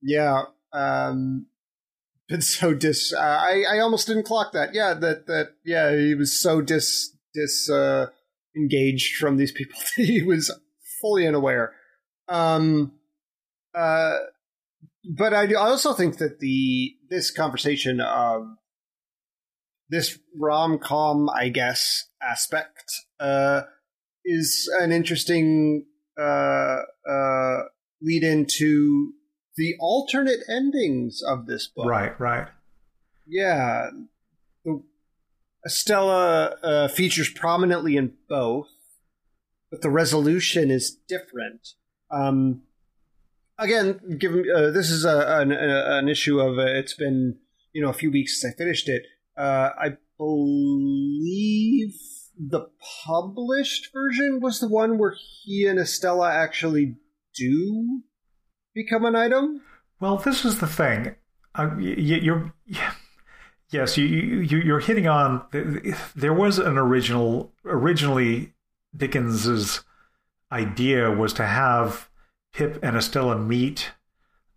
[0.02, 1.46] yeah, um,
[2.28, 3.12] been so dis.
[3.12, 4.74] Uh, I I almost didn't clock that.
[4.74, 8.06] Yeah, that that yeah, he was so dis dis uh,
[8.56, 10.50] engaged from these people that he was
[11.00, 11.72] fully unaware.
[12.28, 12.92] Um,
[13.74, 14.18] uh,
[15.04, 18.46] but I I also think that the this conversation of
[19.88, 23.62] this rom com, I guess, aspect uh,
[24.24, 25.86] is an interesting
[26.18, 27.58] uh, uh,
[28.00, 29.12] lead into
[29.56, 31.86] the alternate endings of this book.
[31.86, 32.48] Right, right.
[33.26, 33.90] Yeah.
[35.64, 38.68] Estella uh, features prominently in both,
[39.70, 41.68] but the resolution is different.
[42.10, 42.62] Um,
[43.58, 47.38] again, given uh, this is a, an, an issue of uh, it's been
[47.72, 49.04] you know a few weeks since I finished it.
[49.36, 51.94] Uh, I believe
[52.36, 52.66] the
[53.06, 56.96] published version was the one where he and Estella actually
[57.34, 58.02] do
[58.74, 59.60] become an item.
[60.00, 61.14] Well, this is the thing.
[61.54, 62.54] Uh, you, you're
[63.70, 65.44] yes, you, you you're hitting on.
[66.16, 67.52] There was an original.
[67.64, 68.54] Originally,
[68.96, 69.82] Dickens's
[70.50, 72.08] idea was to have
[72.52, 73.92] Pip and Estella meet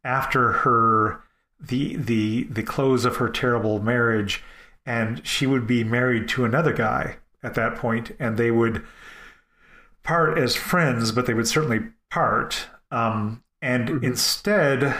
[0.03, 1.21] after her
[1.59, 4.43] the the the close of her terrible marriage,
[4.85, 8.85] and she would be married to another guy at that point, and they would
[10.03, 12.67] part as friends, but they would certainly part.
[12.91, 14.03] Um, and Mhm.
[14.03, 14.95] instead,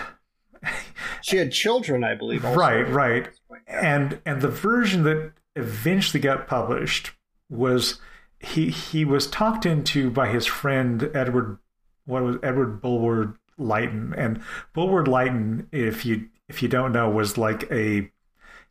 [1.22, 2.44] She had children, I believe.
[2.44, 2.60] Also.
[2.60, 3.30] right, right,
[3.68, 7.12] and and the version that eventually got published
[7.50, 8.00] was
[8.40, 11.58] he he was talked into by his friend Edward
[12.06, 14.42] what was Edward Bulwer Lytton and
[14.74, 18.10] Bulwer Lytton if you if you don't know was like a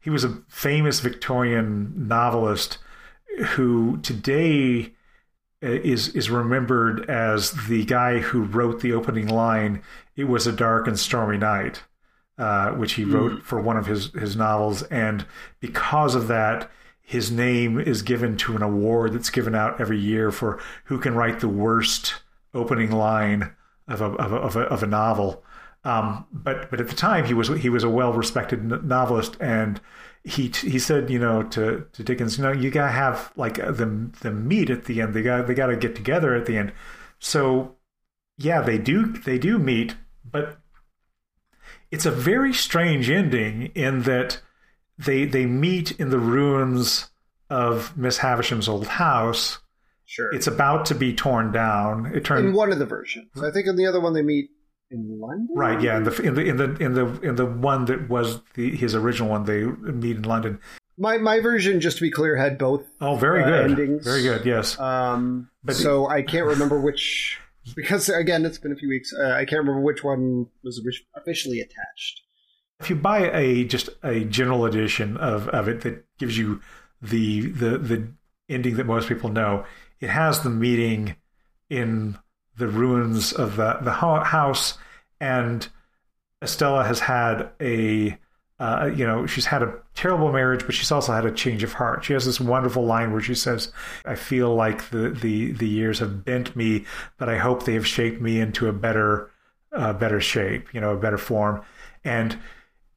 [0.01, 2.78] he was a famous Victorian novelist
[3.55, 4.92] who today
[5.65, 9.83] is is remembered as the guy who wrote the opening line
[10.17, 11.83] it was a dark and stormy night
[12.39, 14.83] uh, which he wrote for one of his his novels.
[14.85, 15.25] And
[15.61, 20.33] because of that his name is given to an award that's given out every year
[20.33, 22.15] for who can write the worst
[22.55, 23.53] opening line
[23.87, 25.45] of a of a, of a, of a novel
[25.85, 29.80] um, but but at the time he was he was a well respected novelist and
[30.24, 34.11] he he said you know to to Dickens you know you gotta have like the
[34.20, 36.72] the meet at the end they got they got to get together at the end
[37.18, 37.76] so
[38.39, 40.59] yeah they do they do meet but
[41.91, 44.41] it's a very strange ending in that
[44.99, 47.11] they they meet in the ruins
[47.51, 49.59] of Miss Havisham's old house
[50.07, 50.32] Sure.
[50.35, 53.30] it's about to be torn down it in one of the versions.
[53.43, 54.51] I think in the other one they meet
[54.91, 55.49] in London.
[55.55, 58.41] Right, yeah, in the in the in the in the in the one that was
[58.55, 60.59] the his original one, they meet in London.
[60.97, 62.82] My my version, just to be clear, had both.
[63.01, 64.05] Oh, very Uh, good, endings.
[64.05, 64.45] very good.
[64.47, 67.39] Yes, Um, But- so I can't remember which
[67.74, 69.12] because again it's been a few weeks.
[69.12, 70.80] Uh, I can't remember which one was
[71.16, 72.20] officially attached.
[72.80, 76.61] if you buy a just a general edition of of it that gives you
[77.01, 78.09] the the the
[78.49, 79.64] ending that most people know,
[80.01, 81.16] it has the meeting
[81.70, 82.18] in
[82.57, 84.79] the ruins of the the house,
[85.21, 85.69] and
[86.43, 88.19] Estella has had a.
[88.61, 91.73] Uh, you know, she's had a terrible marriage, but she's also had a change of
[91.73, 92.05] heart.
[92.05, 93.73] She has this wonderful line where she says,
[94.05, 96.85] "I feel like the the the years have bent me,
[97.19, 99.29] but I hope they have shaped me into a better
[99.73, 101.63] uh, better shape, you know, a better form,
[102.05, 102.39] and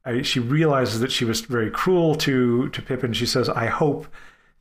[0.04, 3.12] I, she realizes that she was very cruel to to Pippin.
[3.12, 4.06] She says, "I hope,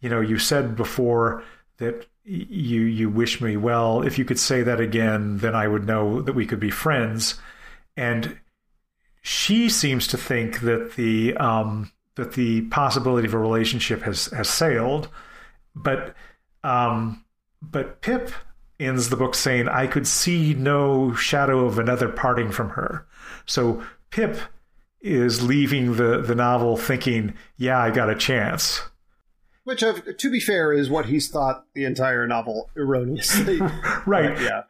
[0.01, 1.43] you know, you said before
[1.77, 4.01] that you you wish me well.
[4.01, 7.39] If you could say that again, then I would know that we could be friends."
[7.95, 8.37] And
[9.21, 14.49] she seems to think that the um, that the possibility of a relationship has has
[14.49, 15.09] sailed,
[15.75, 16.15] but
[16.63, 17.23] um,
[17.61, 18.31] but Pip
[18.79, 23.05] ends the book saying, "I could see no shadow of another parting from her."
[23.45, 24.37] So Pip
[24.99, 28.81] is leaving the the novel thinking, "Yeah, I got a chance."
[29.67, 33.59] Which, to be fair, is what he's thought the entire novel erroneously.
[34.05, 34.33] right.
[34.33, 34.61] But, yeah.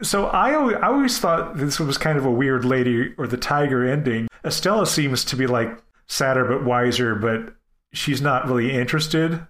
[0.00, 3.36] So I always, I always thought this was kind of a weird lady or the
[3.36, 4.26] tiger ending.
[4.42, 5.68] Estella seems to be like
[6.06, 7.56] sadder but wiser, but
[7.92, 9.46] she's not really interested.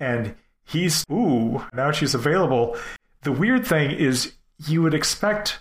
[0.00, 0.34] And
[0.64, 2.76] he's ooh, now she's available.
[3.22, 4.32] The weird thing is
[4.66, 5.60] you would expect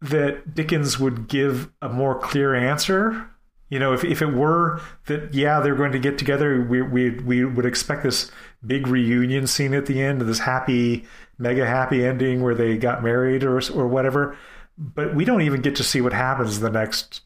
[0.00, 3.28] that Dickens would give a more clear answer.
[3.74, 7.10] You know, if, if it were that, yeah, they're going to get together, we, we,
[7.10, 8.30] we would expect this
[8.64, 11.06] big reunion scene at the end, this happy,
[11.38, 14.36] mega happy ending where they got married or, or whatever.
[14.78, 17.22] But we don't even get to see what happens the next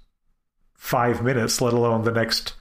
[0.72, 2.54] five minutes, let alone the next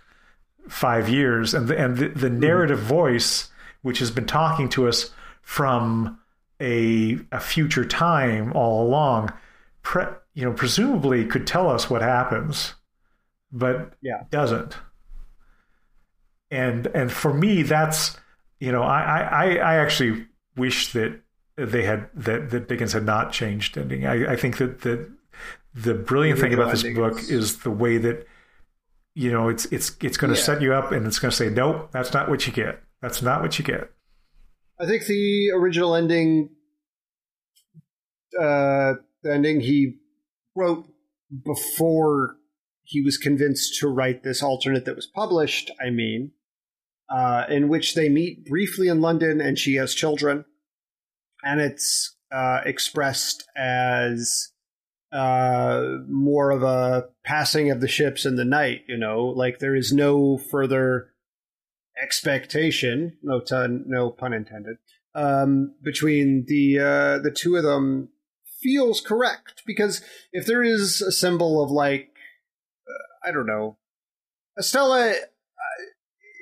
[0.67, 1.53] five years.
[1.53, 2.41] And the, and the, the mm-hmm.
[2.41, 3.49] narrative voice,
[3.83, 5.11] which has been talking to us
[5.41, 6.19] from
[6.59, 9.31] a, a future time all along,
[9.81, 12.73] pre, you know, presumably could tell us what happens,
[13.51, 14.23] but yeah.
[14.29, 14.77] doesn't.
[16.49, 18.17] And and for me, that's
[18.59, 21.19] you know, I I, I actually wish that
[21.55, 24.05] they had that that Dickens had not changed ending.
[24.05, 25.09] I, I think that that
[25.73, 28.25] the brilliant thing about this book is the way that
[29.13, 30.45] you know it's it's it's going to yeah.
[30.45, 32.81] set you up and it's going to say nope, that's not what you get.
[33.01, 33.91] That's not what you get.
[34.79, 36.49] I think the original ending
[38.39, 38.93] uh
[39.23, 39.95] the ending he
[40.55, 40.87] wrote
[41.43, 42.35] before
[42.87, 46.31] he was convinced to write this alternate that was published, I mean,
[47.09, 50.45] uh, in which they meet briefly in London and she has children.
[51.43, 54.53] And it's uh, expressed as
[55.11, 59.75] uh, more of a passing of the ships in the night, you know, like there
[59.75, 61.09] is no further
[62.01, 64.77] expectation, no, ton, no pun intended,
[65.13, 68.09] um, between the uh, the two of them
[68.61, 72.11] feels correct because if there is a symbol of like
[73.27, 73.77] I don't know,
[74.57, 75.15] Estella uh,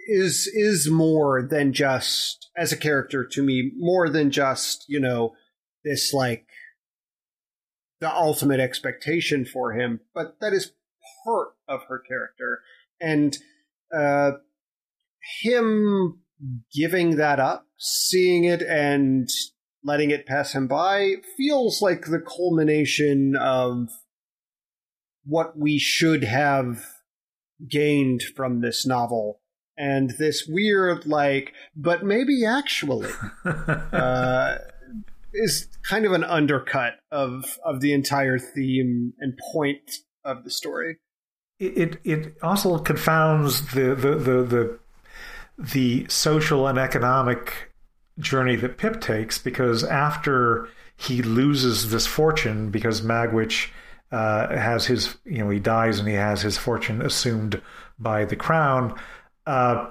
[0.08, 5.34] is is more than just as a character to me more than just you know
[5.84, 6.46] this like
[8.02, 10.74] the ultimate expectation for him, but that is
[11.24, 12.60] part of her character.
[13.02, 13.38] And
[13.96, 14.32] uh,
[15.42, 16.20] him
[16.74, 19.30] giving that up, seeing it and
[19.84, 23.90] letting it pass him by feels like the culmination of
[25.26, 26.86] what we should have
[27.70, 29.40] gained from this novel
[29.78, 33.10] and this weird like but maybe actually
[33.46, 34.58] uh,
[35.36, 40.98] is kind of an undercut of of the entire theme and point of the story.
[41.60, 44.80] It it also confounds the the the the,
[45.58, 47.72] the social and economic
[48.20, 53.70] journey that Pip takes because after he loses this fortune because Magwitch
[54.16, 57.62] uh, has his, you know, he dies and he has his fortune assumed
[58.00, 58.98] by the crown.
[59.46, 59.90] Uh,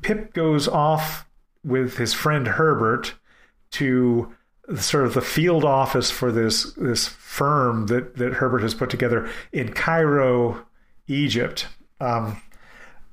[0.00, 1.28] Pip goes off
[1.62, 3.12] with his friend Herbert
[3.72, 4.34] to
[4.78, 9.28] sort of the field office for this this firm that that Herbert has put together
[9.52, 10.64] in Cairo,
[11.06, 11.66] Egypt.
[12.00, 12.40] Um,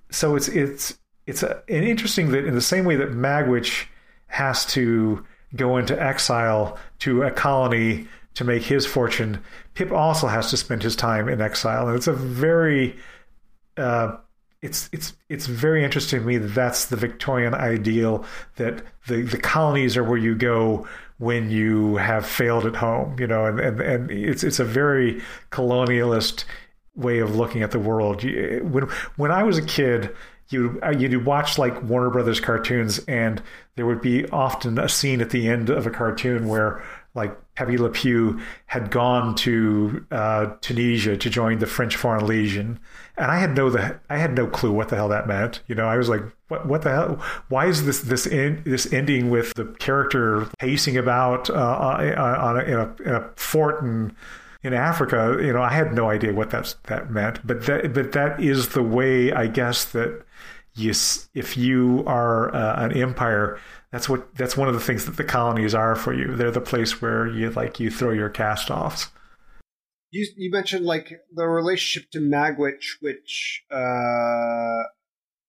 [0.10, 3.88] so it's it's it's a, an interesting that in the same way that Magwitch
[4.28, 9.44] has to go into exile to a colony to make his fortune,
[9.78, 12.96] Pip also has to spend his time in exile, and it's a very
[13.78, 14.18] uh,
[14.64, 18.26] it's it's it's very interesting to me that that's the Victorian ideal
[18.56, 20.88] that the the colonies are where you go
[21.20, 25.22] when you have failed at home, you know, and and, and it's it's a very
[25.52, 26.46] colonialist
[26.96, 28.24] way of looking at the world.
[28.24, 30.10] When when I was a kid,
[30.50, 33.44] you uh, you'd watch like Warner Brothers cartoons, and
[33.76, 36.82] there would be often a scene at the end of a cartoon where
[37.14, 42.80] like Pepe Le Pew had gone to uh, Tunisia to join the French Foreign Legion,
[43.18, 45.64] and I had no the I had no clue what the hell that meant.
[45.66, 47.16] You know, I was like, what what the hell?
[47.50, 52.58] Why is this this in, this ending with the character pacing about uh, uh on
[52.58, 54.16] a, in, a, in a fort in
[54.62, 55.38] in Africa?
[55.42, 58.70] You know, I had no idea what that that meant, but that but that is
[58.70, 60.24] the way I guess that
[60.78, 60.94] you
[61.34, 63.60] if you are uh, an empire
[63.92, 66.36] that's what that's one of the things that the colonies are for you.
[66.36, 69.08] They're the place where you like you throw your cast offs.
[70.12, 74.84] You you mentioned like the relationship to Magwitch, which uh,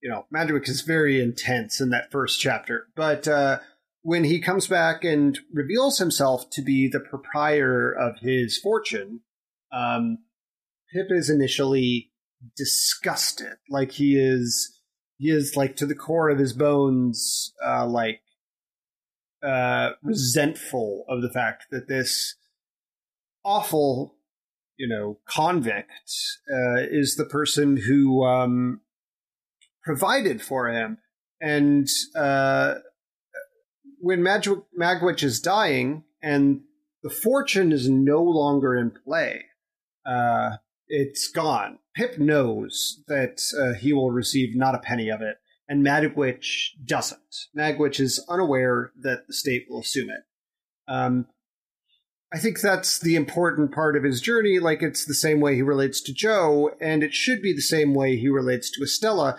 [0.01, 3.59] you know, Magwitch is very intense in that first chapter, but uh,
[4.03, 9.21] when he comes back and reveals himself to be the proprietor of his fortune,
[9.73, 10.19] um,
[10.95, 12.13] Pip is initially
[12.57, 14.78] disgusted, like he is.
[15.19, 18.21] He is like to the core of his bones, uh, like
[19.43, 22.37] uh, resentful of the fact that this
[23.45, 24.19] awful
[24.79, 26.13] you know, convict
[26.51, 28.81] uh, is the person who um,
[29.83, 30.99] provided for him.
[31.41, 32.77] And uh,
[34.01, 36.63] when Mag- Magwitch is dying and
[37.03, 39.47] the fortune is no longer in play,
[40.07, 40.57] uh,
[40.89, 41.79] it's gone.
[41.95, 45.37] Pip knows that uh, he will receive not a penny of it,
[45.69, 47.47] and Magwitch doesn't.
[47.57, 50.23] Magwitch is unaware that the state will assume it.
[50.91, 51.27] Um,
[52.33, 54.59] I think that's the important part of his journey.
[54.59, 57.95] Like it's the same way he relates to Joe, and it should be the same
[57.95, 59.39] way he relates to Estella,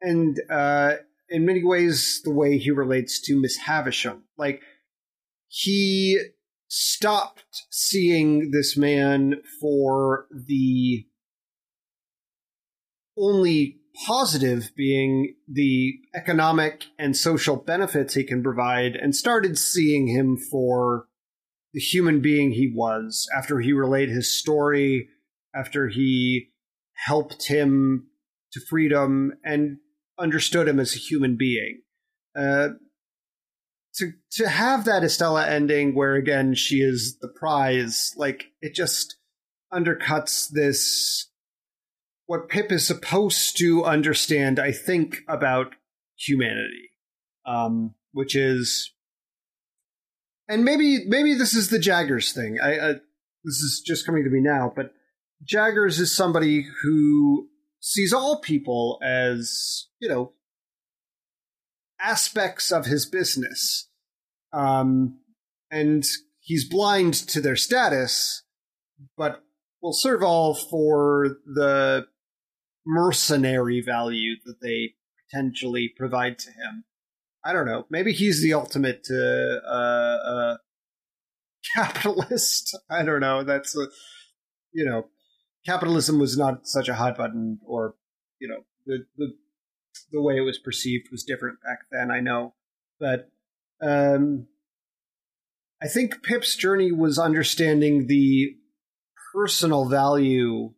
[0.00, 0.96] and uh,
[1.28, 4.24] in many ways, the way he relates to Miss Havisham.
[4.36, 4.62] Like
[5.48, 6.20] he
[6.76, 11.06] stopped seeing this man for the
[13.16, 20.36] only positive being the economic and social benefits he can provide, and started seeing him
[20.36, 21.06] for
[21.72, 25.08] the human being he was after he relayed his story,
[25.54, 26.48] after he
[27.06, 28.08] helped him
[28.52, 29.76] to freedom and
[30.18, 31.82] understood him as a human being.
[32.36, 32.70] Uh,
[33.96, 39.16] to to have that Estella ending where again she is the prize, like it just
[39.72, 41.28] undercuts this
[42.26, 45.74] what Pip is supposed to understand, I think, about
[46.16, 46.90] humanity.
[47.46, 48.92] Um, which is
[50.48, 52.58] and maybe maybe this is the Jaggers thing.
[52.62, 52.92] I, I
[53.44, 54.92] this is just coming to me now, but
[55.42, 57.48] Jaggers is somebody who
[57.80, 60.32] sees all people as you know
[62.04, 63.88] aspects of his business,
[64.52, 65.18] um,
[65.70, 66.04] and
[66.40, 68.42] he's blind to their status,
[69.16, 69.42] but
[69.82, 72.06] will serve all for the
[72.86, 74.94] mercenary value that they
[75.30, 76.84] potentially provide to him.
[77.44, 77.86] I don't know.
[77.90, 80.56] Maybe he's the ultimate uh, uh,
[81.76, 82.78] capitalist.
[82.90, 83.44] I don't know.
[83.44, 83.86] That's a,
[84.72, 85.08] you know,
[85.66, 87.94] capitalism was not such a hot button, or
[88.40, 89.34] you know, the the
[90.14, 92.10] the way it was perceived was different back then.
[92.10, 92.54] I know,
[92.98, 93.30] but
[93.82, 94.46] um,
[95.82, 98.56] I think Pip's journey was understanding the
[99.34, 100.72] personal value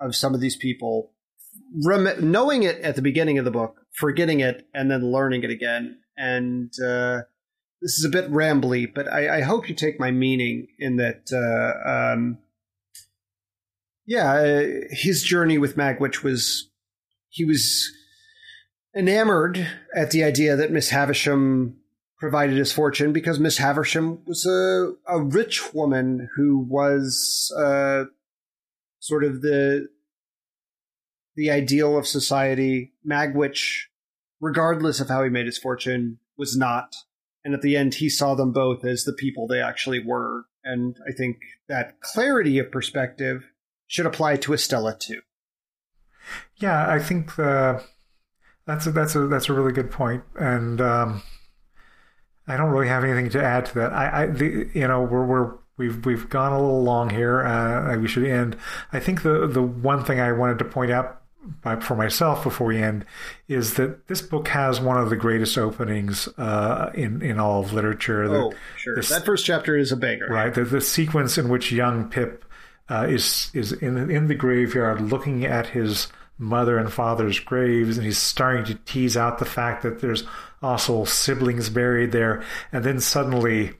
[0.00, 1.12] of some of these people,
[1.84, 5.50] rem- knowing it at the beginning of the book, forgetting it and then learning it
[5.50, 5.98] again.
[6.16, 7.20] And uh,
[7.82, 11.28] this is a bit rambly, but I, I, hope you take my meaning in that.
[11.30, 12.38] Uh, um,
[14.06, 16.70] yeah, uh, his journey with Magwitch was
[17.28, 17.92] he was
[18.96, 21.76] enamored at the idea that Miss Havisham
[22.18, 28.04] provided his fortune because Miss Havisham was a, a rich woman who was uh,
[28.98, 29.88] sort of the
[31.36, 32.94] the ideal of society.
[33.06, 33.82] Magwitch,
[34.40, 36.96] regardless of how he made his fortune, was not.
[37.44, 40.46] And at the end, he saw them both as the people they actually were.
[40.64, 41.36] And I think
[41.68, 43.44] that clarity of perspective
[43.86, 45.20] should apply to Estella too.
[46.56, 47.84] Yeah, I think the,
[48.66, 51.22] that's a, that's a that's a really good point, and um,
[52.46, 53.92] I don't really have anything to add to that.
[53.92, 57.44] I, I the, you know we're we're we've we've gone a little long here.
[57.44, 58.56] Uh, we should end.
[58.92, 61.22] I think the the one thing I wanted to point out
[61.62, 63.04] by, for myself before we end
[63.48, 67.72] is that this book has one of the greatest openings uh, in in all of
[67.72, 68.24] literature.
[68.24, 68.96] Oh, sure.
[69.00, 70.26] that first chapter is a banger.
[70.28, 70.52] Right.
[70.52, 72.44] The, the sequence in which young Pip
[72.88, 76.08] uh, is is in in the graveyard looking at his
[76.38, 80.24] mother and father's graves, and he's starting to tease out the fact that there's
[80.62, 83.72] also siblings buried there, and then suddenly.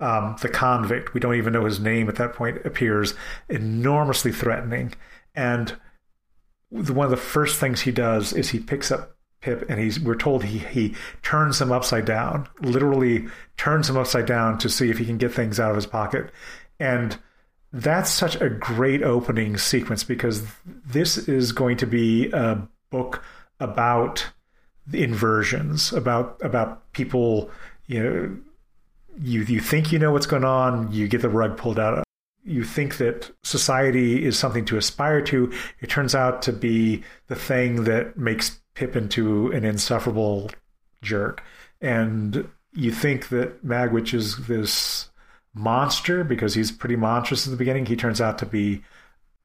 [0.00, 3.14] Um, the convict, we don't even know his name at that point, appears
[3.48, 4.92] enormously threatening.
[5.36, 5.74] And
[6.68, 10.16] one of the first things he does is he picks up Pip and he's we're
[10.16, 13.26] told he he turns him upside down, literally
[13.58, 16.32] turns him upside down to see if he can get things out of his pocket.
[16.80, 17.18] And
[17.74, 23.22] that's such a great opening sequence because this is going to be a book
[23.60, 24.26] about
[24.92, 27.50] inversions, about about people,
[27.86, 28.36] you know,
[29.20, 32.04] you you think you know what's going on, you get the rug pulled out
[32.44, 35.50] you think that society is something to aspire to,
[35.80, 40.50] it turns out to be the thing that makes Pip into an insufferable
[41.00, 41.42] jerk.
[41.80, 45.08] And you think that Magwitch is this
[45.54, 47.86] monster because he's pretty monstrous at the beginning.
[47.86, 48.82] He turns out to be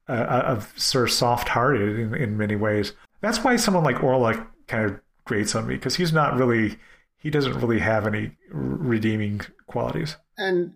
[0.08, 2.92] a, a, a sort of soft-hearted in, in many ways.
[3.20, 6.76] That's why someone like Orlick kind of grates on me because he's not really
[7.20, 10.16] he doesn't really have any redeeming qualities.
[10.38, 10.72] And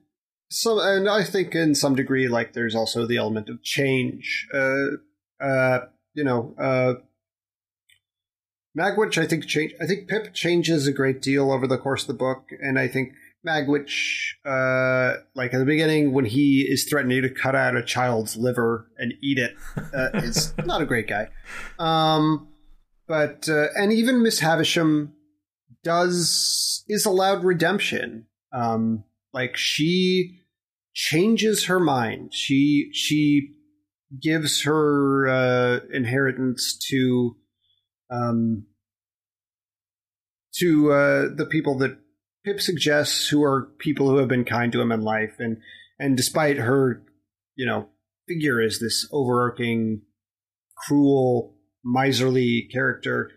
[0.51, 4.47] some, and I think in some degree, like there's also the element of change.
[4.53, 4.99] Uh,
[5.41, 5.80] uh,
[6.12, 6.95] you know, uh,
[8.76, 9.72] Magwitch, I think change.
[9.80, 12.89] I think Pip changes a great deal over the course of the book, and I
[12.89, 13.14] think
[13.47, 18.36] Magwitch, uh, like at the beginning when he is threatening to cut out a child's
[18.36, 19.55] liver and eat it,
[19.95, 21.28] uh, is not a great guy.
[21.78, 22.49] Um,
[23.07, 25.12] but uh, and even Miss Havisham
[25.82, 28.26] does is allowed redemption.
[28.53, 30.40] Um, like she
[30.95, 32.32] changes her mind.
[32.32, 33.51] She she
[34.20, 37.36] gives her uh, inheritance to
[38.11, 38.66] um,
[40.57, 41.99] to uh, the people that
[42.45, 45.59] Pip suggests, who are people who have been kind to him in life, and
[45.99, 47.03] and despite her,
[47.55, 47.88] you know,
[48.28, 50.03] figure as this overarching,
[50.76, 53.30] cruel, miserly character,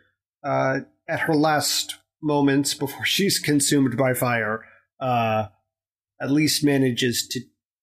[0.43, 4.65] uh, at her last moments before she's consumed by fire,
[4.99, 5.47] uh,
[6.21, 7.41] at least manages to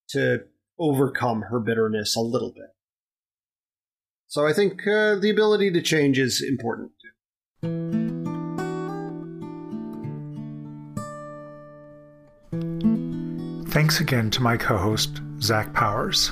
[0.09, 0.43] to
[0.77, 2.69] overcome her bitterness a little bit.
[4.27, 6.91] So I think uh, the ability to change is important.
[13.75, 16.31] Thanks again to my co host, Zach Powers.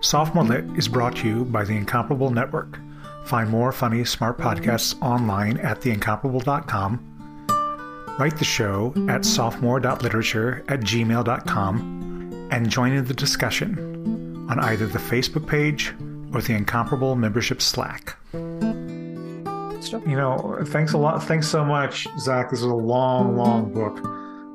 [0.00, 2.78] Sophomore Lit is brought to you by the Incomparable Network.
[3.26, 12.48] Find more funny, smart podcasts online at theincomparable.com Write the show at sophomore.literature at gmail.com
[12.50, 15.92] and join in the discussion on either the Facebook page
[16.32, 18.16] or the Incomparable membership Slack.
[18.32, 21.22] You know, thanks a lot.
[21.24, 22.48] Thanks so much, Zach.
[22.48, 24.00] This is a long, long book.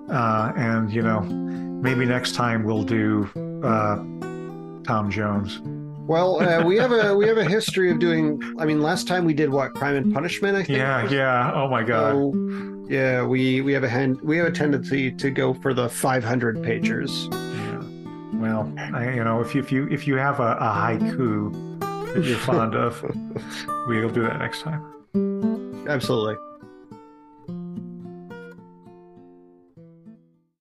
[0.10, 3.30] Uh, and, you know, maybe next time we'll do
[3.64, 3.98] uh,
[4.86, 5.60] Tom Jones.
[6.08, 8.42] Well, uh, we have a we have a history of doing.
[8.58, 10.56] I mean, last time we did what Crime and Punishment.
[10.58, 10.80] I think.
[10.80, 11.52] Yeah, yeah.
[11.54, 12.14] Oh my god.
[12.14, 15.88] So, yeah, we we have a hand, we have a tendency to go for the
[15.88, 17.32] 500 pagers.
[17.32, 18.40] Yeah.
[18.40, 21.80] Well, I, you know, if you if you if you have a, a haiku
[22.14, 23.00] that you're fond of,
[23.88, 25.86] we'll do that next time.
[25.88, 26.36] Absolutely.